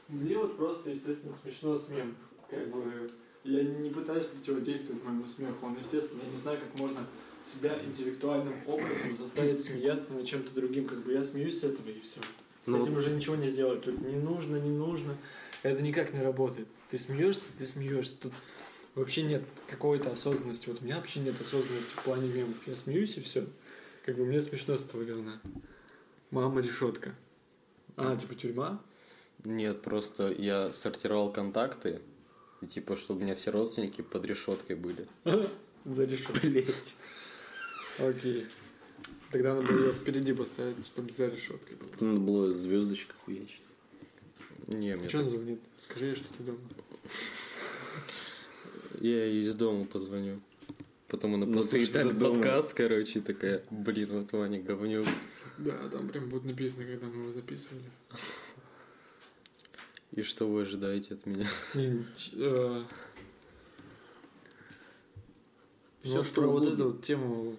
[0.09, 2.17] Мне вот просто, естественно, смешно с мем.
[2.49, 3.11] Как бы
[3.47, 5.67] я не пытаюсь противодействовать моему смеху.
[5.67, 7.07] Он, естественно, я не знаю, как можно
[7.45, 10.87] себя интеллектуальным образом заставить смеяться над чем-то другим.
[10.87, 12.21] Как бы я смеюсь с этого и все.
[12.65, 13.83] С Ну этим уже ничего не сделать.
[13.83, 15.17] Тут не нужно, не нужно.
[15.63, 16.67] Это никак не работает.
[16.91, 18.17] Ты смеешься, ты смеешься.
[18.17, 18.33] Тут
[18.95, 20.69] вообще нет какой-то осознанности.
[20.69, 22.57] Вот у меня вообще нет осознанности в плане мемов.
[22.67, 23.47] Я смеюсь и все.
[24.05, 25.41] Как бы мне смешно с этого говна.
[26.31, 27.15] Мама решетка.
[27.97, 28.83] А, типа тюрьма?
[29.45, 32.01] Нет, просто я сортировал контакты,
[32.63, 35.07] и типа, чтобы у меня все родственники под решеткой были.
[35.85, 36.51] За решеткой.
[36.51, 36.97] Блять.
[37.99, 38.47] Окей.
[39.31, 41.89] Тогда надо ее впереди поставить, чтобы за решеткой было.
[42.01, 43.61] Надо было звездочка хуячить.
[44.69, 45.61] Не, мне Что он звонит?
[45.81, 46.59] Скажи ей, что ты дома.
[49.01, 50.41] Я ей из дома позвоню.
[51.09, 55.07] Потом она Ну, послушает так этот подкаст, короче, и такая, блин, вот Ваня говнюк.
[55.59, 57.85] Да, там прям будет написано, когда мы его записывали.
[60.17, 61.47] И что вы ожидаете от меня?
[61.75, 62.83] Э,
[66.03, 67.57] Всё, ну, что про вот эту вот тему,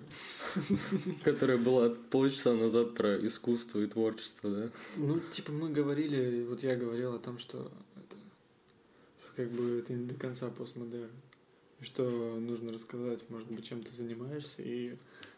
[1.23, 4.69] Которая была полчаса назад про искусство и творчество, да?
[4.95, 8.15] ну, типа, мы говорили, вот я говорил о том, что это,
[9.19, 11.11] что как бы это не до конца постмодерн.
[11.81, 14.95] И что нужно рассказать, может быть, чем ты занимаешься, и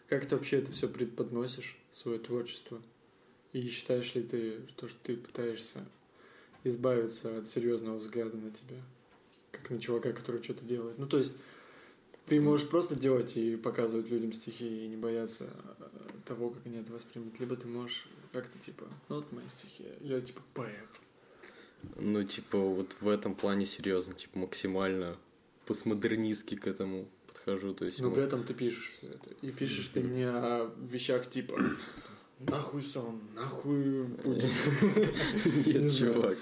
[0.08, 2.82] как ты вообще это все преподносишь, свое творчество.
[3.52, 5.84] И считаешь ли ты, что, что ты пытаешься
[6.64, 8.78] избавиться от серьезного взгляда на тебя,
[9.52, 10.98] как на чувака, который что-то делает.
[10.98, 11.38] Ну, то есть,
[12.26, 15.50] ты можешь просто делать и показывать людям стихи и не бояться
[15.80, 15.84] э,
[16.26, 17.40] того, как они это воспримут.
[17.40, 21.02] Либо ты можешь как-то типа, ну вот мои стихи, я типа поэт.
[21.96, 25.18] Ну, типа, вот в этом плане серьезно, типа, максимально
[25.66, 27.74] постмодернистски к этому подхожу.
[27.74, 29.30] То есть, Но мы- при этом ты пишешь всё это.
[29.42, 31.58] И пишешь ты не о вещах типа
[32.40, 34.50] нахуй сон, нахуй Путин.
[35.66, 36.38] Не Нет, чувак.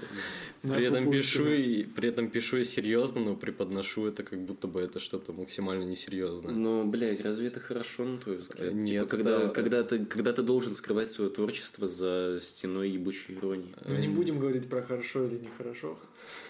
[0.61, 4.81] При этом пишу и при этом пишу и серьезно, но преподношу это как будто бы
[4.81, 6.51] это что-то максимально несерьезное.
[6.51, 8.73] Но, блядь, разве это хорошо, на твой взгляд?
[8.73, 13.35] Нет, Типа, когда, это- когда, ты, когда ты должен скрывать свое творчество за стеной ебучей
[13.35, 13.73] иронии.
[13.85, 15.97] Ну не будем говорить про хорошо или нехорошо.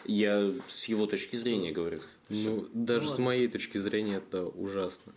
[0.05, 1.99] Я с его точки зрения говорю.
[2.29, 5.13] Ну, даже Ну с моей точки зрения это ужасно.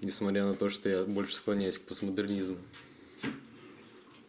[0.00, 2.56] Несмотря на то, что я больше склоняюсь к постмодернизму.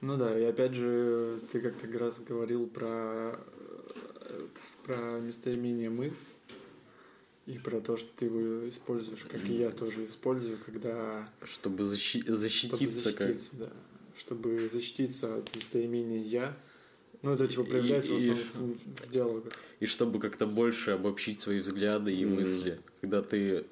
[0.02, 3.38] Ну да, и опять же, ты как-то раз говорил про,
[4.86, 6.14] про местоимение «мы»
[7.46, 11.28] и про то, что ты его используешь, как и я тоже использую, когда...
[11.44, 13.28] Чтобы защи- Чтобы защититься, как...
[13.28, 13.70] защититься, да.
[14.18, 16.58] Чтобы защититься от местоимения «я».
[17.22, 19.54] Ну, это типа И- проявляется и- в основном в, в диалогах.
[19.82, 22.36] И чтобы как-то больше обобщить свои взгляды и Мгм.
[22.36, 22.80] мысли.
[23.02, 23.66] Когда ты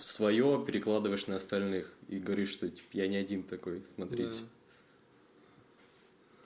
[0.00, 4.40] свое перекладываешь на остальных и говоришь, что типа, я не один такой, смотрите.
[4.40, 4.46] Да.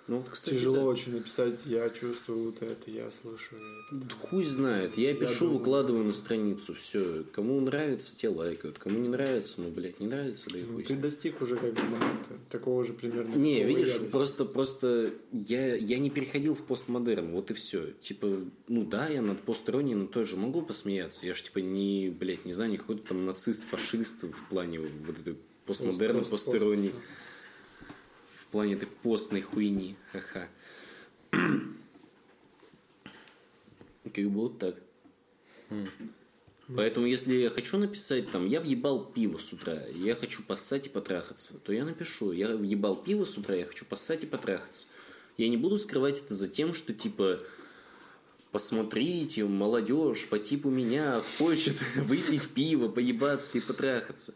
[0.08, 0.84] Ну, вот, кстати, Тяжело да.
[0.84, 4.14] очень написать «я чувствую вот это, я слышу это».
[4.14, 4.96] Хуй знает.
[4.96, 5.58] Я пишу, думаю.
[5.58, 6.74] выкладываю на страницу.
[6.74, 7.24] Все.
[7.32, 8.78] Кому нравится, те лайкают.
[8.78, 10.84] Кому не нравится, ну, блядь, не нравится, да и Ну, хуй.
[10.84, 13.34] ты достиг уже как бы момента такого же примерно.
[13.34, 14.10] Не, видишь, я достиг.
[14.10, 17.92] просто, просто я, я не переходил в постмодерн, вот и все.
[18.00, 18.28] Типа,
[18.66, 21.26] ну да, я над посторонней, но тоже могу посмеяться.
[21.26, 25.18] Я ж типа не, блядь, не знаю, не какой-то там нацист, фашист в плане вот
[25.20, 25.36] этой
[25.66, 26.74] постмодерна, Пост- пост- пост- В
[28.50, 29.96] плане этой постной хуйни.
[30.12, 30.48] Ха-ха.
[34.02, 34.74] Как бы вот так.
[36.74, 40.90] Поэтому, если я хочу написать там, я въебал пиво с утра, я хочу поссать и
[40.90, 44.88] потрахаться, то я напишу, я въебал пиво с утра, я хочу поссать и потрахаться.
[45.38, 47.40] Я не буду скрывать это за тем, что типа
[48.52, 54.34] посмотрите, молодежь по типу меня хочет выпить пиво, поебаться и потрахаться.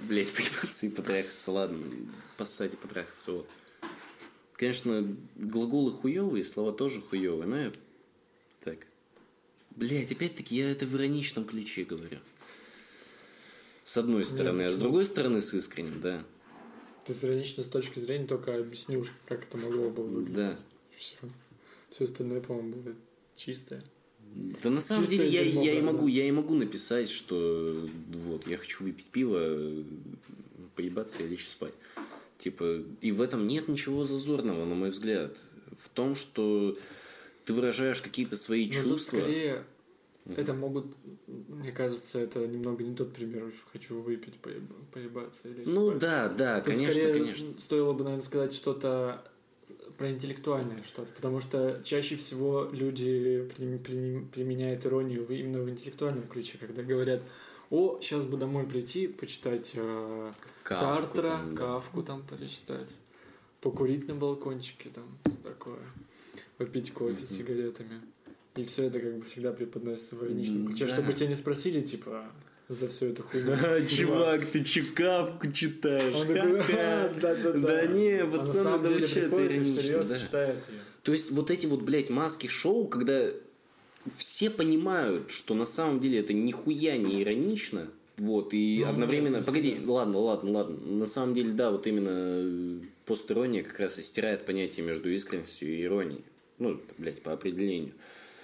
[0.00, 1.84] Блять, поебаться и потрахаться, ладно,
[2.36, 3.48] поссать и потрахаться, вот.
[4.54, 7.72] Конечно, глаголы хуевые, слова тоже хуевые, но я
[8.64, 8.86] так.
[9.70, 12.18] Блять, опять-таки я это в ироничном ключе говорю.
[13.84, 14.82] С одной стороны, а с почему?
[14.82, 16.24] другой стороны с искренним, да.
[17.06, 20.34] Ты с иронично с точки зрения только объясни уж, как это могло бы выглядеть.
[20.34, 20.58] Да.
[20.96, 21.16] Все.
[21.90, 22.96] Все остальное, по-моему, будет
[23.34, 23.82] чистое.
[24.62, 26.12] Да на самом деле я, дерьмо, я, и да, могу, да.
[26.12, 27.88] я и могу написать, что
[28.26, 29.84] вот, я хочу выпить пиво,
[30.76, 31.74] поебаться и лечь спать.
[32.38, 35.36] Типа, и в этом нет ничего зазорного, на мой взгляд.
[35.76, 36.78] В том, что
[37.44, 39.16] ты выражаешь какие-то свои Но тут чувства.
[39.18, 39.64] скорее
[40.36, 40.86] это могут,
[41.26, 43.52] мне кажется, это немного не тот пример.
[43.72, 44.62] Хочу выпить, поеб-
[44.92, 45.98] поебаться или Ну спать.
[46.00, 47.48] да, да, Тут конечно, скорее конечно.
[47.58, 49.24] Стоило бы, наверное, сказать что-то
[49.98, 56.26] про интеллектуальное что-то, потому что чаще всего люди прим- прим- применяют иронию именно в интеллектуальном
[56.28, 57.22] ключе, когда говорят,
[57.70, 60.32] о, сейчас бы домой прийти, почитать э,
[60.64, 61.56] Сартра, там, да.
[61.58, 62.88] Кавку там перечитать,
[63.60, 65.04] покурить на балкончике, там,
[65.42, 65.80] такое,
[66.56, 68.00] попить кофе с сигаретами.
[68.54, 70.94] И все это как бы всегда преподносится в ироничном ключе, Да.
[70.94, 72.24] чтобы тебя не спросили, типа,
[72.68, 73.56] за всю эту хуйню.
[74.52, 76.14] ты чекавку читаешь?
[76.14, 77.58] Он такой, «А, да-да-да».
[77.58, 80.56] Да не, А на пацаны, да вообще это иронично, да.
[81.02, 83.30] То есть вот эти вот, блядь, маски шоу, когда
[84.16, 87.88] все понимают, что на самом деле это нихуя не иронично,
[88.18, 89.38] вот, и Ну, одновременно...
[89.38, 90.76] да, Погоди, ладно, ладно, ладно.
[90.76, 95.72] На самом деле, да, вот именно э, постирония как раз и стирает понятие между искренностью
[95.72, 96.24] и иронией.
[96.58, 97.92] Ну, блядь, по определению.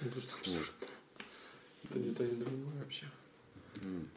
[0.01, 0.73] Ну, потому что абсурд.
[1.83, 3.05] Это не то, не другое вообще.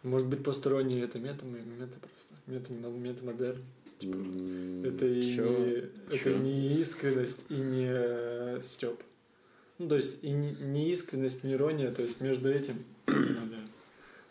[0.02, 2.34] Может быть, посторонние это мета, мета просто.
[2.46, 3.58] Мета, метамодерн.
[4.02, 5.48] М, Это и чё?
[5.48, 5.72] не,
[6.08, 6.38] это Чё?
[6.38, 9.00] не искренность и не э, стёб.
[9.78, 12.76] Ну, то есть и не, не искренность, не ирония, то есть между этим.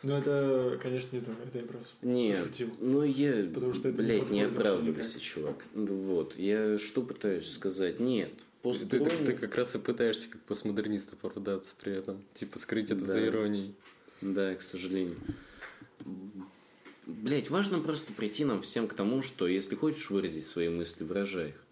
[0.03, 2.69] Но это, конечно, не то, это я просто Нет, пошутил.
[2.80, 5.65] ну я, Потому что это не блядь, не вообще оправдывайся, чувак.
[5.73, 7.99] Ну Вот, я что пытаюсь сказать?
[7.99, 9.25] Нет, Ты, ты- постирония...
[9.25, 12.23] ты как раз и пытаешься как постмодернист оправдаться при этом.
[12.36, 13.13] Типа скрыть это Да.
[13.13, 13.73] за иронией.
[14.22, 15.18] Да, к сожалению.
[17.05, 21.49] Блять, важно просто прийти нам всем к тому, что если хочешь выразить свои мысли, выражай
[21.49, 21.63] их.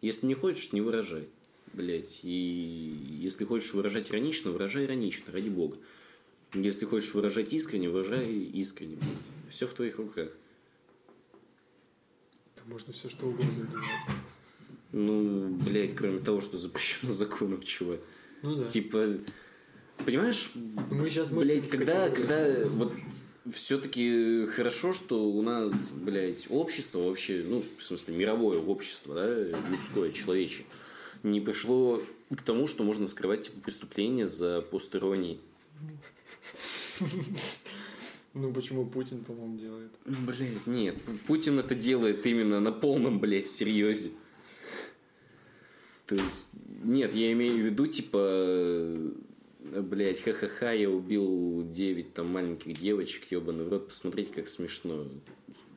[0.00, 1.28] Если не хочешь, не выражай.
[1.72, 5.76] Блять, и если хочешь выражать иронично, выражай иронично, ради бога.
[6.52, 8.98] Если хочешь выражать искренне, выражай искренне.
[9.50, 10.30] Все в твоих руках.
[12.54, 13.86] Это можно все что угодно делать.
[14.92, 18.00] Ну, блядь, кроме того, что запрещено законом, чувак.
[18.42, 18.68] Ну да.
[18.68, 19.18] Типа,
[20.04, 20.52] понимаешь,
[20.90, 22.92] Мы сейчас Блять, когда, когда вот
[23.52, 30.12] все-таки хорошо, что у нас, блядь, общество вообще, ну, в смысле, мировое общество, да, людское,
[30.12, 30.64] человечье,
[31.22, 32.02] не пришло
[32.34, 35.40] к тому, что можно скрывать типа, преступления за постеронией.
[38.32, 39.92] Ну почему Путин, по-моему, делает?
[40.04, 40.96] Блять, нет,
[41.28, 44.10] Путин это делает именно на полном, блядь, серьезе.
[46.06, 46.50] То есть,
[46.82, 48.96] нет, я имею в виду, типа,
[49.64, 55.06] блять, ха-ха-ха, я убил 9 там маленьких девочек, ебаный в рот, посмотрите, как смешно.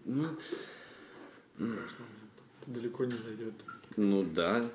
[0.05, 0.25] Ну,
[1.57, 3.53] Это далеко не зайдет.
[3.95, 4.69] ну да,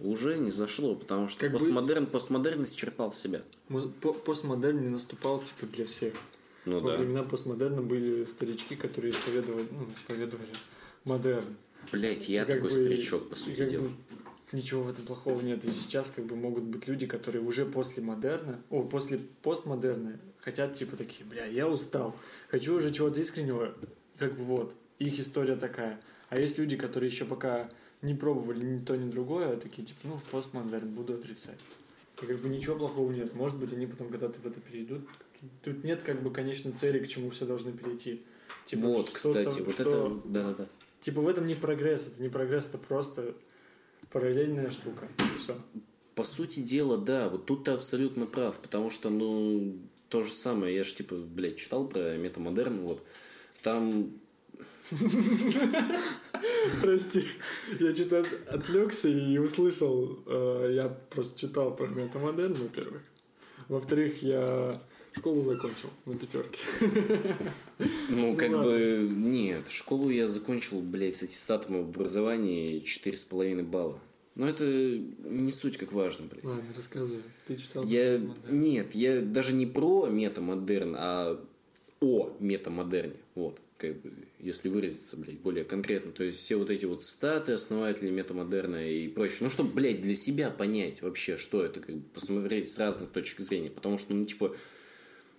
[0.00, 3.42] уже не зашло, потому что Как бы- постмодерн, постмодерн исчерпал себя.
[3.68, 6.14] Мо- по- Постмодерн не наступал типа для всех.
[6.64, 6.96] Ну Во да.
[6.96, 10.48] времена постмодерна были старички, которые исповедовали, ну, исповедовали
[11.04, 11.44] модерн.
[11.92, 13.82] Блять, я И такой бы- старичок, по сути дела.
[13.84, 13.90] бы
[14.52, 15.64] Ничего в этом плохого нет.
[15.64, 20.74] И сейчас как бы могут быть люди, которые уже после модерна, о, после постмодерна хотят
[20.74, 22.14] типа такие, бля, я устал,
[22.48, 23.74] хочу уже чего-то искреннего,
[24.18, 26.00] как бы вот, их история такая.
[26.28, 27.68] А есть люди, которые еще пока
[28.02, 31.58] не пробовали ни то, ни другое, а такие типа, ну, в постмодерн буду отрицать.
[32.22, 33.34] И как бы ничего плохого нет.
[33.34, 35.02] Может быть, они потом когда-то в это перейдут.
[35.64, 38.22] Тут нет как бы конечной цели, к чему все должны перейти.
[38.64, 40.66] Типа, вот, что кстати, со- вот что- это, да-да-да.
[41.00, 43.34] Типа в этом не прогресс, это не прогресс, это просто
[44.10, 45.08] Параллельная штука.
[45.38, 45.56] Все.
[46.14, 49.78] По сути дела, да, вот тут ты абсолютно прав, потому что, ну,
[50.08, 53.02] то же самое, я же, типа, блядь, читал про метамодерн, вот,
[53.62, 54.12] там
[56.80, 57.26] Прости,
[57.80, 63.02] я что-то отвлекся и услышал, э, я просто читал про метамодерн, во-первых.
[63.68, 64.80] Во-вторых, я
[65.16, 66.60] школу закончил на пятерке.
[68.08, 73.98] Ну, как бы, нет, школу я закончил, блядь, с аттестатом об образовании 4,5 балла.
[74.34, 76.44] Но это не суть как важно, блядь.
[76.44, 77.22] Ладно, рассказывай.
[77.46, 78.20] Ты читал Я...
[78.48, 81.44] Нет, я даже не про метамодерн, а
[82.00, 83.16] о метамодерне.
[83.34, 86.12] Вот, как бы, если выразиться, блядь, более конкретно.
[86.12, 89.38] То есть все вот эти вот статы, основатели метамодерна и прочее.
[89.40, 93.40] Ну, чтобы, блядь, для себя понять вообще, что это, как бы посмотреть с разных точек
[93.40, 93.70] зрения.
[93.70, 94.54] Потому что, ну, типа,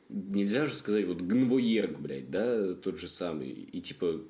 [0.09, 3.49] нельзя же сказать, вот, гнвоерг, блядь, да, тот же самый.
[3.49, 4.21] И, типа,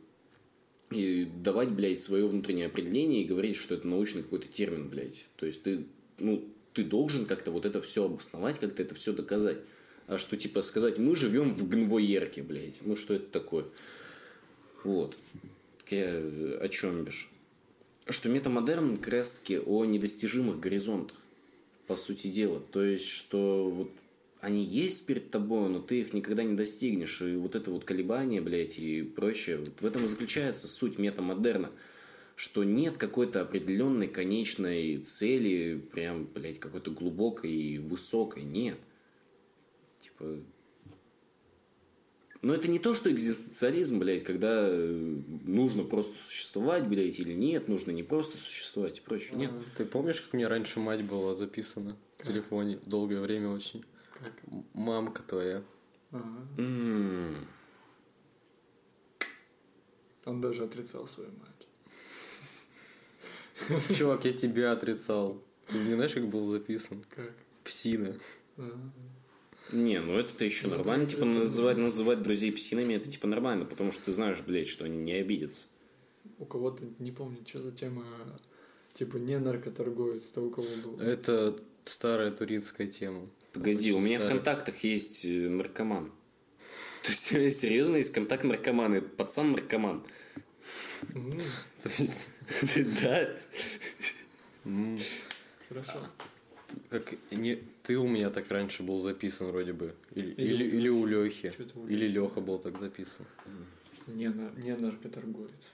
[0.91, 5.27] и давать, блядь, свое внутреннее определение и говорить, что это научный какой-то термин, блядь.
[5.35, 5.85] То есть ты,
[6.19, 9.57] ну, ты должен как-то вот это все обосновать, как-то это все доказать.
[10.07, 12.79] А что, типа, сказать, мы живем в гнвоерке, блядь.
[12.85, 13.65] Ну, что это такое?
[14.83, 15.17] Вот.
[15.89, 16.17] Я
[16.61, 17.29] о чем бишь?
[18.09, 21.17] Что метамодерн как раз таки о недостижимых горизонтах,
[21.87, 22.61] по сути дела.
[22.71, 23.91] То есть, что вот
[24.41, 27.21] они есть перед тобой, но ты их никогда не достигнешь.
[27.21, 31.71] И вот это вот колебание, блядь, и прочее, вот в этом и заключается суть метамодерна.
[32.35, 38.43] Что нет какой-то определенной конечной цели, прям, блядь, какой-то глубокой и высокой.
[38.43, 38.77] Нет.
[40.03, 40.39] Типа...
[42.43, 47.67] Но это не то, что экзистенциализм, блядь, когда э, нужно просто существовать, блядь, или нет,
[47.67, 49.31] нужно не просто существовать и прочее.
[49.35, 49.51] Нет.
[49.75, 52.79] Ты помнишь, как мне раньше мать была записана в телефоне?
[52.85, 53.83] Долгое время очень.
[54.19, 54.33] Как?
[54.73, 55.63] Мамка твоя.
[56.11, 57.35] Ага.
[60.25, 61.67] Он даже отрицал свою мать.
[63.97, 65.41] Чувак, я тебя отрицал.
[65.67, 67.03] Ты не знаешь, как был записан?
[67.09, 67.33] Как?
[67.63, 68.15] Псина.
[68.57, 68.91] Ага.
[69.73, 71.03] Не, ну это-то еще Ну, нормально.
[71.03, 74.67] это- Типа это- называть, называть друзей псинами, это типа нормально, потому что ты знаешь, блядь,
[74.67, 75.67] что они не обидятся.
[76.39, 78.05] У кого-то, не помню, что за тема,
[78.93, 80.99] типа не наркоторговец, то у кого был.
[80.99, 83.27] Это старая турецкая тема.
[83.53, 86.11] Погоди, у меня в контактах есть э, наркоман.
[87.03, 90.03] То есть у меня серьезно есть контакт наркоман, и пацан наркоман.
[91.81, 92.29] То есть,
[93.01, 93.33] Да.
[95.69, 96.07] Хорошо.
[96.89, 99.95] как не ты у меня так раньше был записан вроде бы.
[100.13, 101.53] Или, Или или, у или у Лехи.
[101.87, 102.07] Или.
[102.07, 103.25] Леха был так записан.
[104.07, 105.71] Не, на- не наркоторговец.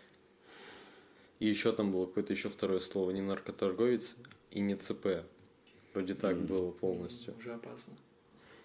[1.39, 3.11] И еще там было какое-то еще второе слово.
[3.11, 4.15] Не наркоторговец
[4.51, 5.23] и не ЦП.
[5.93, 7.33] Вроде так было полностью.
[7.37, 7.93] Уже опасно.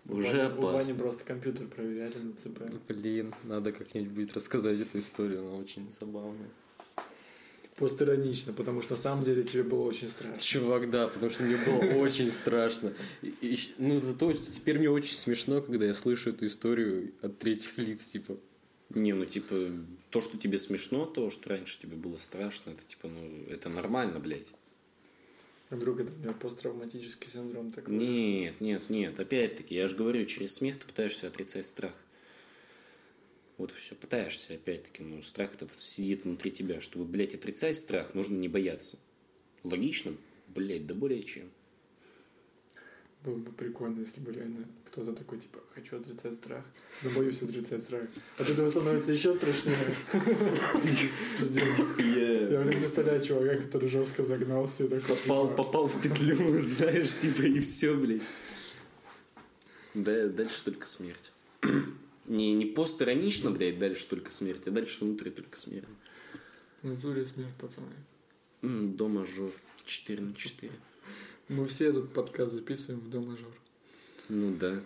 [0.09, 0.95] Уже У Вани- У Вани опасно.
[0.95, 2.63] просто компьютер проверяли на ЦП.
[2.89, 6.49] Блин, надо как-нибудь будет рассказать эту историю, она очень забавная.
[7.77, 10.43] Постиронично, потому что на самом деле тебе было очень страшно.
[10.43, 12.93] Чувак, да, потому что мне было очень страшно.
[13.23, 17.39] И- и щ- ну, зато теперь мне очень смешно, когда я слышу эту историю от
[17.39, 18.37] третьих лиц, типа.
[18.95, 19.71] Не, ну типа,
[20.11, 24.19] то, что тебе смешно, то, что раньше тебе было страшно, это типа, ну, это нормально,
[24.19, 24.49] блядь.
[25.71, 27.95] Вдруг это у меня посттравматический синдром такой.
[27.95, 29.21] Нет, нет, нет.
[29.21, 31.93] Опять-таки, я же говорю, через смех ты пытаешься отрицать страх.
[33.59, 36.81] Вот все, пытаешься, опять-таки, ну, страх этот сидит внутри тебя.
[36.81, 38.99] Чтобы, блядь, отрицать страх, нужно не бояться.
[39.63, 40.15] Логично?
[40.47, 41.51] Блядь, да более чем.
[43.29, 46.65] Было бы прикольно, если бы реально кто-то такой, типа, хочу отрицать страх,
[47.03, 48.09] но боюсь отрицать страх.
[48.39, 49.77] От этого становится еще страшнее.
[52.17, 57.13] Я прям представляю чувака, который жестко загнался и такой, Попал, типа, попал в петлю, знаешь,
[57.21, 58.23] типа, и все, блядь.
[59.93, 61.31] Да, дальше только смерть.
[62.29, 65.89] Не, не постиронично, блядь, дальше только смерть, а дальше внутри только смерть.
[66.81, 67.93] В натуре смерть, пацаны.
[68.63, 69.53] До мажор
[69.85, 70.73] 4 на 4.
[71.49, 73.53] Мы все этот подкаст записываем в До-мажор.
[74.29, 74.81] Ну да.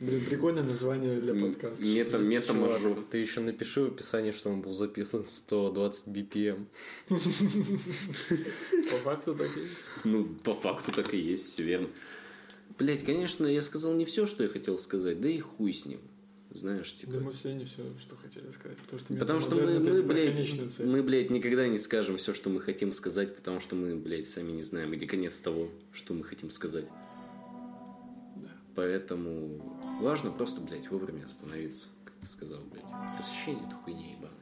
[0.00, 1.84] Блин, прикольное название для подкаста.
[1.84, 3.04] Мета, мета мажор.
[3.10, 6.66] Ты еще напиши в описании, что он был записан 120 BPM.
[7.08, 9.84] По факту так и есть.
[10.04, 11.88] Ну, по факту так и есть, все верно.
[12.78, 16.00] Блять, конечно, я сказал не все, что я хотел сказать, да и хуй с ним.
[16.50, 17.12] Знаешь, типа.
[17.12, 18.78] Да мы все не все, что хотели сказать.
[18.78, 20.36] Потому что, Потому что мы, мы, блядь,
[20.72, 20.86] цель.
[20.86, 24.52] мы, блядь, никогда не скажем все, что мы хотим сказать, потому что мы, блядь, сами
[24.52, 26.86] не знаем, где конец того, что мы хотим сказать.
[28.36, 28.48] Да.
[28.74, 32.84] Поэтому важно просто, блядь, вовремя остановиться, как ты сказал, блядь.
[33.18, 34.32] Посещение это хуйня ебаная.